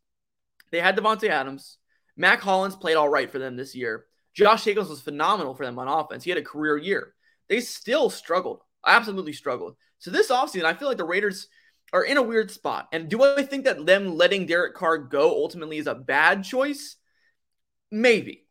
they 0.70 0.80
had 0.80 0.96
Davante 0.96 1.28
Adams. 1.28 1.78
Mack 2.16 2.40
Hollins 2.40 2.76
played 2.76 2.96
all 2.96 3.08
right 3.08 3.30
for 3.30 3.38
them 3.38 3.56
this 3.56 3.74
year. 3.74 4.06
Josh 4.32 4.64
Jacobs 4.64 4.88
was 4.88 5.00
phenomenal 5.00 5.54
for 5.54 5.64
them 5.64 5.78
on 5.78 5.88
offense. 5.88 6.24
He 6.24 6.30
had 6.30 6.38
a 6.38 6.42
career 6.42 6.76
year. 6.76 7.14
They 7.48 7.60
still 7.60 8.10
struggled, 8.10 8.62
absolutely 8.86 9.32
struggled. 9.32 9.76
So 9.98 10.10
this 10.10 10.30
offseason, 10.30 10.64
I 10.64 10.74
feel 10.74 10.88
like 10.88 10.98
the 10.98 11.04
Raiders 11.04 11.48
are 11.92 12.04
in 12.04 12.16
a 12.16 12.22
weird 12.22 12.50
spot. 12.50 12.88
And 12.92 13.08
do 13.08 13.22
I 13.22 13.42
think 13.42 13.64
that 13.64 13.86
them 13.86 14.16
letting 14.16 14.46
Derek 14.46 14.74
Carr 14.74 14.98
go 14.98 15.30
ultimately 15.30 15.78
is 15.78 15.86
a 15.86 15.94
bad 15.94 16.42
choice? 16.42 16.96
Maybe. 17.90 18.46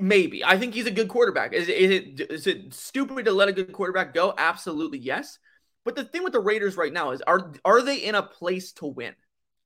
Maybe. 0.00 0.44
I 0.44 0.56
think 0.56 0.74
he's 0.74 0.86
a 0.86 0.90
good 0.92 1.08
quarterback. 1.08 1.52
Is, 1.52 1.68
is, 1.68 1.90
it 1.90 2.30
is 2.30 2.46
it 2.46 2.72
stupid 2.72 3.24
to 3.24 3.32
let 3.32 3.48
a 3.48 3.52
good 3.52 3.72
quarterback 3.72 4.14
go? 4.14 4.32
Absolutely 4.36 4.98
yes. 4.98 5.38
But 5.84 5.96
the 5.96 6.04
thing 6.04 6.22
with 6.22 6.32
the 6.32 6.40
Raiders 6.40 6.76
right 6.76 6.92
now 6.92 7.10
is 7.10 7.20
are 7.22 7.52
are 7.64 7.82
they 7.82 7.96
in 7.96 8.14
a 8.14 8.22
place 8.22 8.72
to 8.74 8.86
win? 8.86 9.14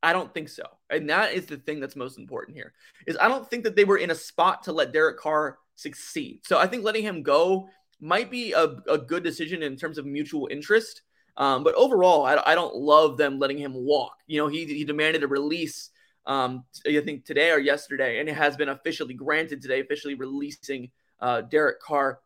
I 0.02 0.12
don't 0.12 0.32
think 0.32 0.49
so. 0.49 0.62
And 0.90 1.10
that 1.10 1.32
is 1.32 1.46
the 1.46 1.56
thing 1.56 1.81
that's 1.81 1.96
most 1.96 2.19
important 2.19 2.56
here. 2.56 2.72
Is 3.06 3.16
I 3.20 3.28
don't 3.28 3.49
think 3.49 3.64
that 3.64 3.76
they 3.76 3.84
were 3.84 3.99
in 3.99 4.10
a 4.10 4.14
spot 4.14 4.62
to 4.64 4.72
let 4.72 4.93
Derek 4.93 5.19
Carr 5.19 5.58
succeed. 5.75 6.40
So 6.44 6.58
I 6.58 6.66
think 6.66 6.84
letting 6.84 7.02
him 7.02 7.22
go 7.22 7.69
might 8.00 8.31
be 8.31 8.52
a, 8.52 8.76
a 8.88 8.99
good 8.99 9.22
decision 9.25 9.62
in 9.62 9.76
terms 9.76 9.99
of 9.99 10.06
mutual 10.06 10.49
interest. 10.50 11.02
Um, 11.37 11.64
but 11.64 11.75
overall, 11.75 12.24
I, 12.24 12.41
I 12.46 12.55
don't 12.55 12.74
love 12.74 13.17
them 13.17 13.38
letting 13.38 13.58
him 13.58 13.74
walk. 13.74 14.15
You 14.27 14.38
know, 14.38 14.48
he, 14.48 14.65
he 14.67 14.84
demanded 14.84 15.22
a 15.22 15.29
release 15.29 15.91
um, 16.29 16.65
I 16.87 17.01
think 17.01 17.25
today 17.25 17.51
or 17.51 17.58
yesterday, 17.58 18.20
and 18.20 18.29
it 18.29 18.37
has 18.37 18.56
been 18.56 18.69
officially 18.69 19.15
granted 19.15 19.63
today, 19.63 19.81
officially 19.81 20.15
releasing 20.15 20.91
uh, 21.20 21.41
Derek 21.41 21.81
Carr. 21.81 22.20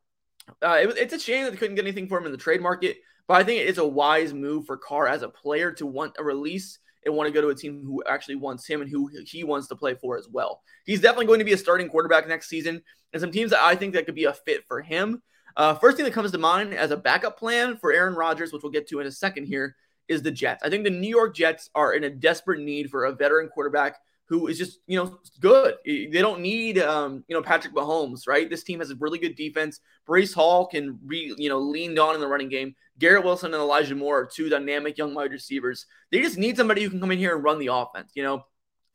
Uh, 0.60 0.80
it, 0.82 0.98
it's 0.98 1.14
a 1.14 1.18
shame 1.20 1.44
that 1.44 1.52
they 1.52 1.56
couldn't 1.56 1.76
get 1.76 1.84
anything 1.84 2.08
for 2.08 2.18
him 2.18 2.26
in 2.26 2.32
the 2.32 2.38
trade 2.38 2.60
market, 2.60 2.96
but 3.28 3.34
I 3.34 3.44
think 3.44 3.60
it 3.60 3.68
is 3.68 3.78
a 3.78 3.86
wise 3.86 4.34
move 4.34 4.66
for 4.66 4.76
Carr 4.76 5.06
as 5.06 5.22
a 5.22 5.28
player 5.28 5.70
to 5.72 5.86
want 5.86 6.16
a 6.18 6.24
release 6.24 6.80
and 7.04 7.14
want 7.14 7.28
to 7.28 7.32
go 7.32 7.40
to 7.40 7.48
a 7.48 7.54
team 7.54 7.82
who 7.84 8.02
actually 8.08 8.34
wants 8.34 8.66
him 8.66 8.80
and 8.80 8.90
who 8.90 9.08
he 9.24 9.44
wants 9.44 9.68
to 9.68 9.76
play 9.76 9.94
for 9.94 10.18
as 10.18 10.28
well. 10.28 10.62
He's 10.84 11.00
definitely 11.00 11.26
going 11.26 11.38
to 11.38 11.44
be 11.44 11.52
a 11.52 11.58
starting 11.58 11.88
quarterback 11.88 12.26
next 12.26 12.48
season, 12.48 12.82
and 13.12 13.20
some 13.20 13.30
teams 13.30 13.52
that 13.52 13.64
I 13.64 13.76
think 13.76 13.94
that 13.94 14.06
could 14.06 14.16
be 14.16 14.24
a 14.24 14.32
fit 14.32 14.64
for 14.66 14.80
him. 14.80 15.22
Uh, 15.56 15.74
first 15.74 15.96
thing 15.96 16.04
that 16.06 16.14
comes 16.14 16.32
to 16.32 16.38
mind 16.38 16.74
as 16.74 16.90
a 16.90 16.96
backup 16.96 17.38
plan 17.38 17.76
for 17.76 17.92
Aaron 17.92 18.14
Rodgers, 18.14 18.52
which 18.52 18.62
we'll 18.62 18.72
get 18.72 18.88
to 18.88 19.00
in 19.00 19.06
a 19.06 19.12
second 19.12 19.46
here, 19.46 19.76
is 20.08 20.22
the 20.22 20.30
Jets. 20.30 20.62
I 20.64 20.70
think 20.70 20.84
the 20.84 20.90
New 20.90 21.08
York 21.08 21.34
Jets 21.34 21.70
are 21.74 21.94
in 21.94 22.04
a 22.04 22.10
desperate 22.10 22.60
need 22.60 22.90
for 22.90 23.04
a 23.04 23.12
veteran 23.12 23.48
quarterback 23.48 23.96
who 24.26 24.46
is 24.46 24.56
just, 24.56 24.78
you 24.86 24.96
know, 24.96 25.18
good. 25.40 25.74
They 25.84 26.06
don't 26.06 26.40
need, 26.40 26.78
um, 26.78 27.22
you 27.28 27.36
know, 27.36 27.42
Patrick 27.42 27.74
Mahomes, 27.74 28.26
right? 28.26 28.48
This 28.48 28.62
team 28.62 28.78
has 28.78 28.90
a 28.90 28.96
really 28.96 29.18
good 29.18 29.36
defense. 29.36 29.80
Breece 30.08 30.34
Hall 30.34 30.66
can 30.66 30.98
be, 31.06 31.34
you 31.36 31.48
know, 31.48 31.58
leaned 31.58 31.98
on 31.98 32.14
in 32.14 32.20
the 32.20 32.26
running 32.26 32.48
game. 32.48 32.74
Garrett 32.98 33.24
Wilson 33.24 33.52
and 33.52 33.60
Elijah 33.60 33.94
Moore 33.94 34.20
are 34.20 34.26
two 34.26 34.48
dynamic 34.48 34.96
young 34.96 35.14
wide 35.14 35.32
receivers. 35.32 35.86
They 36.10 36.22
just 36.22 36.38
need 36.38 36.56
somebody 36.56 36.82
who 36.82 36.90
can 36.90 37.00
come 37.00 37.10
in 37.10 37.18
here 37.18 37.34
and 37.34 37.44
run 37.44 37.58
the 37.58 37.72
offense. 37.72 38.12
You 38.14 38.22
know, 38.22 38.46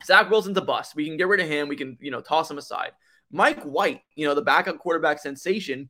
Zach 0.04 0.30
Wilson's 0.30 0.58
a 0.58 0.62
bust. 0.62 0.96
We 0.96 1.06
can 1.06 1.18
get 1.18 1.28
rid 1.28 1.40
of 1.40 1.48
him. 1.48 1.68
We 1.68 1.76
can, 1.76 1.98
you 2.02 2.10
know, 2.10 2.22
toss 2.22 2.50
him 2.50 2.58
aside. 2.58 2.92
Mike 3.32 3.62
White, 3.64 4.02
you 4.16 4.26
know, 4.26 4.34
the 4.34 4.42
backup 4.42 4.80
quarterback 4.80 5.20
sensation, 5.20 5.90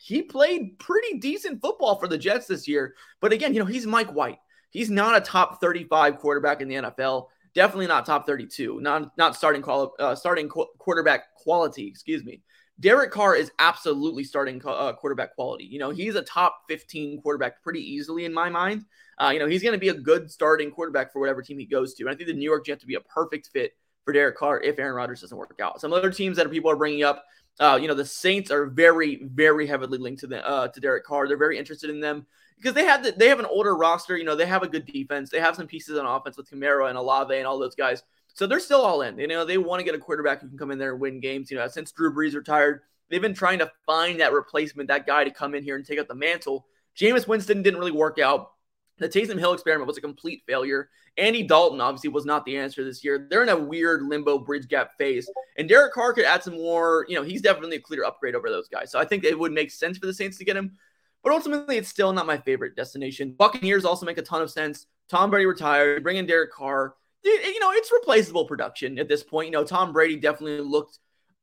he 0.00 0.22
played 0.22 0.78
pretty 0.78 1.18
decent 1.18 1.60
football 1.60 2.00
for 2.00 2.08
the 2.08 2.18
Jets 2.18 2.46
this 2.46 2.66
year. 2.66 2.94
But 3.20 3.32
again, 3.32 3.52
you 3.52 3.60
know, 3.60 3.66
he's 3.66 3.86
Mike 3.86 4.10
White. 4.10 4.38
He's 4.70 4.90
not 4.90 5.16
a 5.16 5.20
top 5.20 5.60
35 5.60 6.18
quarterback 6.18 6.60
in 6.60 6.68
the 6.68 6.76
NFL. 6.76 7.28
Definitely 7.54 7.86
not 7.86 8.06
top 8.06 8.26
32. 8.26 8.80
Not 8.80 9.16
not 9.16 9.34
starting 9.34 9.62
quali- 9.62 9.90
uh, 9.98 10.14
starting 10.14 10.48
qu- 10.48 10.68
quarterback 10.78 11.34
quality. 11.34 11.86
Excuse 11.86 12.24
me. 12.24 12.42
Derek 12.80 13.10
Carr 13.10 13.34
is 13.34 13.50
absolutely 13.58 14.22
starting 14.22 14.62
uh, 14.64 14.92
quarterback 14.92 15.34
quality. 15.34 15.64
You 15.64 15.80
know, 15.80 15.90
he's 15.90 16.14
a 16.14 16.22
top 16.22 16.62
15 16.68 17.20
quarterback 17.22 17.60
pretty 17.62 17.80
easily 17.80 18.24
in 18.24 18.32
my 18.32 18.48
mind. 18.48 18.84
Uh, 19.20 19.30
you 19.30 19.40
know, 19.40 19.48
he's 19.48 19.62
going 19.62 19.72
to 19.72 19.80
be 19.80 19.88
a 19.88 19.94
good 19.94 20.30
starting 20.30 20.70
quarterback 20.70 21.12
for 21.12 21.18
whatever 21.18 21.42
team 21.42 21.58
he 21.58 21.66
goes 21.66 21.94
to. 21.94 22.04
And 22.04 22.12
I 22.12 22.14
think 22.14 22.28
the 22.28 22.34
New 22.34 22.48
York 22.48 22.64
Jets 22.66 22.82
to 22.82 22.86
be 22.86 22.94
a 22.94 23.00
perfect 23.00 23.48
fit 23.52 23.72
for 24.04 24.12
Derek 24.12 24.36
Carr 24.36 24.60
if 24.60 24.78
Aaron 24.78 24.94
Rodgers 24.94 25.22
doesn't 25.22 25.36
work 25.36 25.58
out. 25.60 25.80
Some 25.80 25.92
other 25.92 26.12
teams 26.12 26.36
that 26.36 26.48
people 26.52 26.70
are 26.70 26.76
bringing 26.76 27.02
up, 27.02 27.24
uh, 27.58 27.78
you 27.82 27.88
know, 27.88 27.94
the 27.94 28.04
Saints 28.04 28.52
are 28.52 28.66
very, 28.66 29.24
very 29.24 29.66
heavily 29.66 29.98
linked 29.98 30.20
to 30.20 30.28
the 30.28 30.46
uh, 30.48 30.68
to 30.68 30.80
Derek 30.80 31.04
Carr. 31.04 31.26
They're 31.26 31.36
very 31.36 31.58
interested 31.58 31.90
in 31.90 31.98
them 31.98 32.26
because 32.58 32.74
they 32.74 32.84
have 32.84 33.02
the, 33.02 33.12
they 33.12 33.28
have 33.28 33.38
an 33.38 33.46
older 33.46 33.74
roster. 33.76 34.16
You 34.16 34.24
know, 34.24 34.36
they 34.36 34.46
have 34.46 34.62
a 34.62 34.68
good 34.68 34.84
defense. 34.84 35.30
They 35.30 35.40
have 35.40 35.56
some 35.56 35.66
pieces 35.66 35.98
on 35.98 36.06
offense 36.06 36.36
with 36.36 36.50
Kamara 36.50 36.88
and 36.88 36.98
Olave 36.98 37.34
and 37.34 37.46
all 37.46 37.58
those 37.58 37.74
guys. 37.74 38.02
So 38.34 38.46
they're 38.46 38.60
still 38.60 38.82
all 38.82 39.02
in. 39.02 39.18
You 39.18 39.26
know, 39.26 39.44
they 39.44 39.58
want 39.58 39.80
to 39.80 39.84
get 39.84 39.94
a 39.94 39.98
quarterback 39.98 40.40
who 40.40 40.48
can 40.48 40.58
come 40.58 40.70
in 40.70 40.78
there 40.78 40.92
and 40.92 41.00
win 41.00 41.20
games. 41.20 41.50
You 41.50 41.56
know, 41.56 41.66
since 41.68 41.92
Drew 41.92 42.14
Brees 42.14 42.34
retired, 42.34 42.82
they've 43.08 43.22
been 43.22 43.34
trying 43.34 43.58
to 43.60 43.72
find 43.86 44.20
that 44.20 44.32
replacement, 44.32 44.88
that 44.88 45.06
guy 45.06 45.24
to 45.24 45.30
come 45.30 45.54
in 45.54 45.64
here 45.64 45.76
and 45.76 45.84
take 45.84 45.98
up 45.98 46.08
the 46.08 46.14
mantle. 46.14 46.66
Jameis 46.96 47.26
Winston 47.26 47.62
didn't 47.62 47.80
really 47.80 47.92
work 47.92 48.18
out. 48.18 48.52
The 48.98 49.08
Taysom 49.08 49.38
Hill 49.38 49.52
experiment 49.52 49.86
was 49.86 49.96
a 49.96 50.00
complete 50.00 50.42
failure. 50.46 50.90
Andy 51.16 51.42
Dalton 51.42 51.80
obviously 51.80 52.10
was 52.10 52.24
not 52.24 52.44
the 52.44 52.56
answer 52.56 52.84
this 52.84 53.04
year. 53.04 53.26
They're 53.28 53.42
in 53.42 53.48
a 53.48 53.58
weird 53.58 54.02
limbo 54.02 54.38
bridge 54.38 54.68
gap 54.68 54.96
phase. 54.98 55.28
And 55.56 55.68
Derek 55.68 55.92
Carr 55.92 56.12
could 56.12 56.24
add 56.24 56.42
some 56.44 56.54
more, 56.54 57.06
you 57.08 57.16
know, 57.16 57.22
he's 57.22 57.42
definitely 57.42 57.76
a 57.76 57.80
clear 57.80 58.04
upgrade 58.04 58.34
over 58.34 58.48
those 58.48 58.68
guys. 58.68 58.90
So 58.92 58.98
I 58.98 59.04
think 59.04 59.24
it 59.24 59.38
would 59.38 59.52
make 59.52 59.70
sense 59.70 59.98
for 59.98 60.06
the 60.06 60.14
Saints 60.14 60.38
to 60.38 60.44
get 60.44 60.56
him. 60.56 60.76
But 61.22 61.32
ultimately, 61.32 61.76
it's 61.76 61.88
still 61.88 62.12
not 62.12 62.26
my 62.26 62.38
favorite 62.38 62.76
destination. 62.76 63.34
Buccaneers 63.36 63.84
also 63.84 64.06
make 64.06 64.18
a 64.18 64.22
ton 64.22 64.42
of 64.42 64.50
sense. 64.50 64.86
Tom 65.08 65.30
Brady 65.30 65.46
retired, 65.46 66.02
bring 66.02 66.16
in 66.16 66.26
Derek 66.26 66.52
Carr. 66.52 66.94
You 67.24 67.60
know, 67.60 67.72
it's 67.72 67.92
replaceable 67.92 68.46
production 68.46 68.98
at 68.98 69.08
this 69.08 69.22
point. 69.22 69.46
You 69.46 69.52
know, 69.52 69.64
Tom 69.64 69.92
Brady 69.92 70.16
definitely 70.16 70.60
looked 70.60 70.98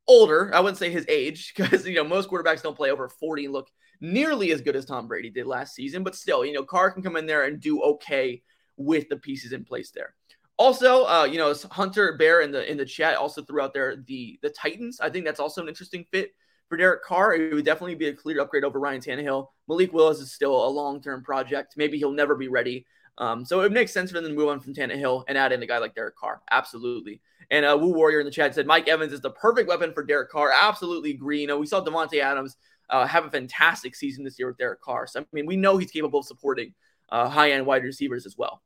older. 0.07 0.53
I 0.53 0.59
wouldn't 0.59 0.77
say 0.77 0.89
his 0.89 1.05
age 1.09 1.53
because, 1.57 1.85
you 1.85 1.95
know, 1.95 2.03
most 2.03 2.29
quarterbacks 2.29 2.61
don't 2.61 2.77
play 2.77 2.91
over 2.91 3.09
40 3.09 3.45
and 3.45 3.53
look 3.53 3.69
nearly 4.01 4.51
as 4.51 4.61
good 4.61 4.75
as 4.75 4.85
Tom 4.85 5.07
Brady 5.07 5.29
did 5.29 5.45
last 5.45 5.75
season. 5.75 6.03
But 6.03 6.15
still, 6.15 6.45
you 6.45 6.53
know, 6.53 6.63
Carr 6.63 6.91
can 6.91 7.03
come 7.03 7.15
in 7.15 7.25
there 7.25 7.45
and 7.45 7.59
do 7.59 7.81
okay 7.81 8.41
with 8.77 9.09
the 9.09 9.17
pieces 9.17 9.51
in 9.51 9.65
place 9.65 9.91
there. 9.91 10.13
Also, 10.57 11.05
uh, 11.05 11.27
you 11.29 11.37
know, 11.37 11.53
Hunter 11.69 12.15
Bear 12.17 12.41
in 12.41 12.51
the 12.51 12.69
in 12.69 12.77
the 12.77 12.85
chat 12.85 13.17
also 13.17 13.43
threw 13.43 13.61
out 13.61 13.73
there 13.73 13.97
the 14.07 14.39
the 14.41 14.49
Titans. 14.49 15.01
I 15.01 15.09
think 15.09 15.25
that's 15.25 15.39
also 15.39 15.61
an 15.61 15.67
interesting 15.67 16.05
fit 16.11 16.31
for 16.69 16.77
Derek 16.77 17.03
Carr. 17.03 17.35
It 17.35 17.53
would 17.53 17.65
definitely 17.65 17.95
be 17.95 18.07
a 18.07 18.13
clear 18.13 18.41
upgrade 18.41 18.63
over 18.63 18.79
Ryan 18.79 19.01
Tannehill. 19.01 19.47
Malik 19.67 19.93
Willis 19.93 20.19
is 20.19 20.31
still 20.31 20.65
a 20.65 20.69
long 20.69 21.01
term 21.01 21.23
project. 21.23 21.75
Maybe 21.77 21.97
he'll 21.97 22.11
never 22.11 22.35
be 22.35 22.47
ready. 22.47 22.85
Um, 23.17 23.45
so 23.45 23.61
it 23.61 23.71
makes 23.71 23.93
sense 23.93 24.11
for 24.11 24.19
them 24.19 24.29
to 24.29 24.35
move 24.35 24.49
on 24.49 24.59
from 24.59 24.73
Tannehill 24.73 25.23
and 25.27 25.37
add 25.37 25.53
in 25.53 25.63
a 25.63 25.67
guy 25.67 25.77
like 25.77 25.95
Derek 25.95 26.17
Carr. 26.17 26.41
Absolutely. 26.51 27.21
And 27.49 27.65
uh, 27.65 27.77
Woo 27.79 27.93
Warrior 27.93 28.19
in 28.19 28.25
the 28.25 28.31
chat 28.31 28.55
said 28.55 28.67
Mike 28.67 28.87
Evans 28.87 29.13
is 29.13 29.21
the 29.21 29.29
perfect 29.29 29.69
weapon 29.69 29.93
for 29.93 30.03
Derek 30.03 30.29
Carr. 30.29 30.51
Absolutely 30.51 31.11
agree. 31.11 31.41
You 31.41 31.47
know, 31.47 31.57
we 31.57 31.67
saw 31.67 31.83
Davante 31.83 32.19
Adams 32.19 32.57
uh, 32.89 33.05
have 33.05 33.25
a 33.25 33.29
fantastic 33.29 33.95
season 33.95 34.23
this 34.23 34.37
year 34.37 34.47
with 34.47 34.57
Derek 34.57 34.81
Carr. 34.81 35.07
So 35.07 35.21
I 35.21 35.25
mean, 35.31 35.45
we 35.45 35.55
know 35.55 35.77
he's 35.77 35.91
capable 35.91 36.19
of 36.19 36.25
supporting 36.25 36.73
uh, 37.09 37.29
high 37.29 37.51
end 37.51 37.65
wide 37.65 37.83
receivers 37.83 38.25
as 38.25 38.37
well. 38.37 38.61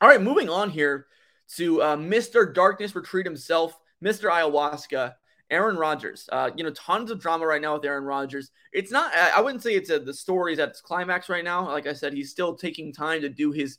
All 0.00 0.08
right, 0.08 0.20
moving 0.20 0.48
on 0.48 0.70
here 0.70 1.06
to 1.56 1.82
uh, 1.82 1.96
Mr. 1.96 2.52
Darkness 2.52 2.94
Retreat 2.94 3.26
himself, 3.26 3.78
Mr. 4.02 4.30
Ayahuasca, 4.30 5.14
Aaron 5.52 5.76
Rodgers. 5.76 6.28
Uh, 6.32 6.50
you 6.56 6.64
know, 6.64 6.70
tons 6.70 7.10
of 7.10 7.20
drama 7.20 7.46
right 7.46 7.60
now 7.60 7.74
with 7.74 7.84
Aaron 7.84 8.04
Rodgers. 8.04 8.50
It's 8.72 8.90
not, 8.90 9.14
I 9.14 9.40
wouldn't 9.40 9.62
say 9.62 9.74
it's 9.74 9.90
a, 9.90 9.98
the 9.98 10.14
story 10.14 10.54
is 10.54 10.58
at 10.58 10.70
its 10.70 10.80
climax 10.80 11.28
right 11.28 11.44
now. 11.44 11.68
Like 11.68 11.86
I 11.86 11.92
said, 11.92 12.14
he's 12.14 12.30
still 12.30 12.54
taking 12.54 12.92
time 12.92 13.20
to 13.20 13.28
do 13.28 13.52
his 13.52 13.78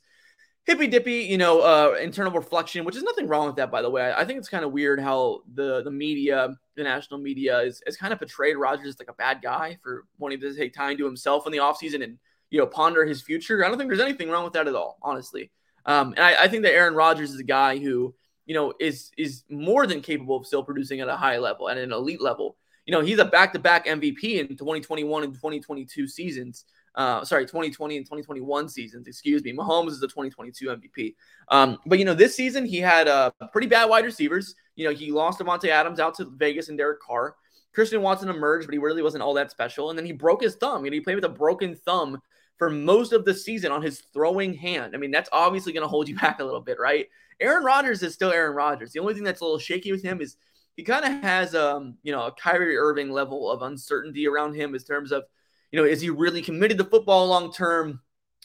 hippy 0.64 0.86
dippy, 0.86 1.22
you 1.22 1.36
know, 1.36 1.60
uh, 1.60 1.96
internal 2.00 2.32
reflection, 2.32 2.84
which 2.84 2.96
is 2.96 3.02
nothing 3.02 3.28
wrong 3.28 3.46
with 3.46 3.56
that, 3.56 3.70
by 3.70 3.82
the 3.82 3.90
way. 3.90 4.02
I, 4.02 4.22
I 4.22 4.24
think 4.24 4.38
it's 4.38 4.48
kind 4.48 4.64
of 4.64 4.72
weird 4.72 5.00
how 5.00 5.40
the 5.52 5.82
the 5.82 5.90
media, 5.90 6.56
the 6.76 6.82
national 6.82 7.20
media, 7.20 7.60
is, 7.60 7.82
is 7.86 7.96
kind 7.96 8.12
of 8.12 8.18
portrayed 8.18 8.56
Rodgers 8.56 8.88
as 8.88 8.98
like 8.98 9.10
a 9.10 9.14
bad 9.14 9.42
guy 9.42 9.78
for 9.82 10.06
wanting 10.18 10.40
to 10.40 10.54
take 10.54 10.72
time 10.72 10.96
to 10.96 11.04
himself 11.04 11.46
in 11.46 11.52
the 11.52 11.58
offseason 11.58 12.02
and, 12.02 12.18
you 12.50 12.58
know, 12.58 12.66
ponder 12.66 13.04
his 13.04 13.20
future. 13.20 13.64
I 13.64 13.68
don't 13.68 13.78
think 13.78 13.90
there's 13.90 14.00
anything 14.00 14.30
wrong 14.30 14.44
with 14.44 14.54
that 14.54 14.68
at 14.68 14.74
all, 14.74 14.98
honestly. 15.02 15.50
Um, 15.86 16.14
and 16.16 16.20
I, 16.20 16.44
I, 16.44 16.48
think 16.48 16.62
that 16.62 16.72
Aaron 16.72 16.94
Rodgers 16.94 17.30
is 17.30 17.40
a 17.40 17.44
guy 17.44 17.76
who, 17.76 18.14
you 18.46 18.54
know, 18.54 18.72
is 18.80 19.10
is 19.16 19.44
more 19.48 19.86
than 19.86 20.00
capable 20.00 20.36
of 20.36 20.46
still 20.46 20.62
producing 20.62 21.00
at 21.00 21.08
a 21.08 21.16
high 21.16 21.38
level 21.38 21.68
and 21.68 21.78
an 21.78 21.92
elite 21.92 22.20
level. 22.20 22.56
You 22.86 22.92
know, 22.92 23.00
he's 23.00 23.18
a 23.18 23.24
back-to-back 23.24 23.86
MVP 23.86 24.40
in 24.40 24.48
2021 24.48 25.24
and 25.24 25.32
2022 25.32 26.06
seasons. 26.06 26.66
Uh, 26.94 27.24
sorry, 27.24 27.44
2020 27.44 27.96
and 27.96 28.06
2021 28.06 28.68
seasons. 28.68 29.08
Excuse 29.08 29.42
me. 29.42 29.52
Mahomes 29.52 29.88
is 29.88 30.00
the 30.00 30.06
2022 30.06 30.66
MVP. 30.66 31.14
Um, 31.48 31.78
but 31.86 31.98
you 31.98 32.04
know, 32.04 32.14
this 32.14 32.36
season 32.36 32.66
he 32.66 32.78
had 32.78 33.08
uh, 33.08 33.30
pretty 33.52 33.66
bad 33.66 33.86
wide 33.86 34.04
receivers. 34.04 34.54
You 34.76 34.86
know, 34.86 34.94
he 34.94 35.10
lost 35.10 35.40
Davante 35.40 35.68
Adams 35.68 35.98
out 35.98 36.14
to 36.16 36.26
Vegas 36.36 36.68
and 36.68 36.76
Derek 36.76 37.00
Carr. 37.00 37.36
Christian 37.74 38.02
Watson 38.02 38.28
emerged, 38.28 38.66
but 38.66 38.72
he 38.72 38.78
really 38.78 39.02
wasn't 39.02 39.22
all 39.22 39.34
that 39.34 39.50
special. 39.50 39.90
And 39.90 39.98
then 39.98 40.06
he 40.06 40.12
broke 40.12 40.42
his 40.42 40.54
thumb. 40.54 40.84
You 40.84 40.90
know, 40.90 40.94
he 40.94 41.00
played 41.00 41.16
with 41.16 41.24
a 41.24 41.28
broken 41.28 41.74
thumb 41.74 42.20
for 42.58 42.70
most 42.70 43.12
of 43.12 43.24
the 43.24 43.34
season 43.34 43.72
on 43.72 43.82
his 43.82 44.02
throwing 44.12 44.54
hand. 44.54 44.94
I 44.94 44.98
mean, 44.98 45.10
that's 45.10 45.28
obviously 45.32 45.72
going 45.72 45.82
to 45.82 45.88
hold 45.88 46.08
you 46.08 46.16
back 46.20 46.40
a 46.40 46.44
little 46.44 46.60
bit, 46.60 46.78
right? 46.78 47.06
Aaron 47.40 47.64
Rodgers 47.64 48.02
is 48.02 48.14
still 48.14 48.30
Aaron 48.30 48.54
Rodgers. 48.54 48.92
The 48.92 49.00
only 49.00 49.14
thing 49.14 49.24
that's 49.24 49.40
a 49.40 49.44
little 49.44 49.58
shaky 49.58 49.92
with 49.92 50.02
him 50.02 50.20
is 50.20 50.36
he 50.76 50.82
kind 50.82 51.04
of 51.04 51.22
has 51.22 51.54
um, 51.54 51.96
you 52.02 52.12
know, 52.12 52.26
a 52.26 52.32
Kyrie 52.32 52.76
Irving 52.76 53.10
level 53.10 53.50
of 53.50 53.62
uncertainty 53.62 54.26
around 54.26 54.54
him 54.54 54.74
in 54.74 54.80
terms 54.80 55.12
of, 55.12 55.24
you 55.70 55.78
know, 55.78 55.86
is 55.86 56.00
he 56.00 56.10
really 56.10 56.42
committed 56.42 56.78
to 56.78 56.84
football 56.84 57.26
long 57.26 57.52
term? 57.52 58.00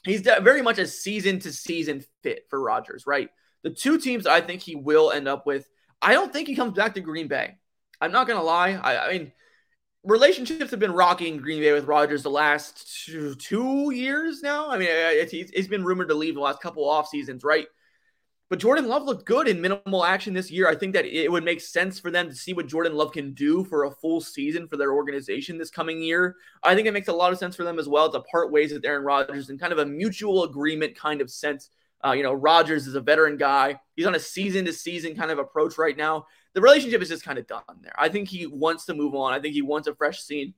He's 0.06 0.22
very 0.22 0.62
much 0.62 0.80
a 0.80 0.88
season 0.88 1.40
to 1.40 1.52
season 1.52 2.04
fit 2.24 2.46
for 2.50 2.60
Rodgers, 2.60 3.06
right? 3.06 3.30
The 3.64 3.70
two 3.70 4.00
teams 4.00 4.26
I 4.26 4.42
think 4.42 4.62
he 4.62 4.76
will 4.76 5.12
end 5.12 5.28
up 5.28 5.46
with, 5.46 5.68
I 6.02 6.14
don't 6.14 6.32
think 6.32 6.48
he 6.48 6.56
comes 6.56 6.74
back 6.74 6.96
to 6.96 7.02
Green 7.02 7.28
Bay. 7.28 7.58
I'm 8.00 8.12
not 8.12 8.28
gonna 8.28 8.44
lie. 8.44 8.72
I, 8.72 9.08
I 9.08 9.12
mean, 9.12 9.32
relationships 10.04 10.72
have 10.72 10.80
been 10.80 10.94
rocking 10.94 11.36
in 11.36 11.42
Green 11.42 11.62
Bay 11.62 11.74
with 11.74 11.86
Rodgers 11.86 12.24
the 12.24 12.30
last 12.30 13.06
two, 13.06 13.36
two 13.36 13.92
years 13.92 14.42
now. 14.42 14.70
I 14.70 14.78
mean, 14.78 14.88
it's, 14.92 15.34
it's 15.34 15.68
been 15.68 15.84
rumored 15.84 16.10
to 16.10 16.16
leave 16.16 16.36
the 16.36 16.42
last 16.42 16.62
couple 16.62 16.90
off 16.90 17.08
seasons, 17.08 17.44
right? 17.44 17.68
But 18.50 18.58
Jordan 18.58 18.88
Love 18.88 19.04
looked 19.04 19.28
good 19.28 19.48
in 19.48 19.62
minimal 19.62 20.04
action 20.04 20.34
this 20.34 20.50
year. 20.50 20.68
I 20.68 20.74
think 20.74 20.94
that 20.94 21.06
it 21.06 21.32
would 21.32 21.44
make 21.44 21.62
sense 21.62 22.00
for 22.00 22.10
them 22.10 22.30
to 22.30 22.36
see 22.36 22.54
what 22.54 22.66
Jordan 22.66 22.96
Love 22.96 23.12
can 23.12 23.34
do 23.34 23.64
for 23.64 23.84
a 23.84 23.92
full 23.92 24.22
season 24.22 24.68
for 24.68 24.76
their 24.76 24.92
organization 24.92 25.60
this 25.60 25.70
coming 25.70 26.02
year. 26.02 26.36
I 26.64 26.74
think 26.74 26.88
it 26.88 26.94
makes 26.94 27.10
a 27.10 27.14
lot 27.14 27.32
of 27.32 27.38
sense 27.38 27.56
for 27.56 27.64
them 27.64 27.78
as 27.78 27.88
well 27.88 28.12
to 28.12 28.22
part 28.22 28.52
ways 28.52 28.74
with 28.74 28.86
Aaron 28.86 29.04
Rodgers 29.04 29.52
in 29.52 29.60
kind 29.60 29.72
of 29.72 29.78
a 29.78 29.86
mutual 29.86 30.46
agreement 30.46 30.96
kind 30.96 31.22
of 31.22 31.30
sense. 31.30 31.70
Uh, 32.04 32.14
you 32.14 32.24
know, 32.24 32.34
Rodgers 32.34 32.88
is 32.88 32.96
a 32.96 33.02
veteran 33.02 33.38
guy. 33.38 33.80
He's 33.96 34.08
on 34.08 34.16
a 34.16 34.20
season 34.20 34.66
to 34.66 34.74
season 34.74 35.16
kind 35.16 35.30
of 35.30 35.38
approach 35.38 35.78
right 35.78 35.96
now. 35.96 36.26
The 36.54 36.62
relationship 36.62 37.02
is 37.02 37.10
just 37.10 37.24
kind 37.24 37.38
of 37.38 37.48
done 37.48 37.62
there. 37.82 37.94
I 37.98 38.10
think 38.10 38.28
he 38.28 38.48
wants 38.48 38.86
to 38.86 38.94
move 38.94 39.16
on. 39.16 39.34
I 39.34 39.40
think 39.40 39.54
he 39.54 39.62
wants 39.62 39.88
a 39.88 39.96
fresh 39.96 40.22
scene. 40.22 40.54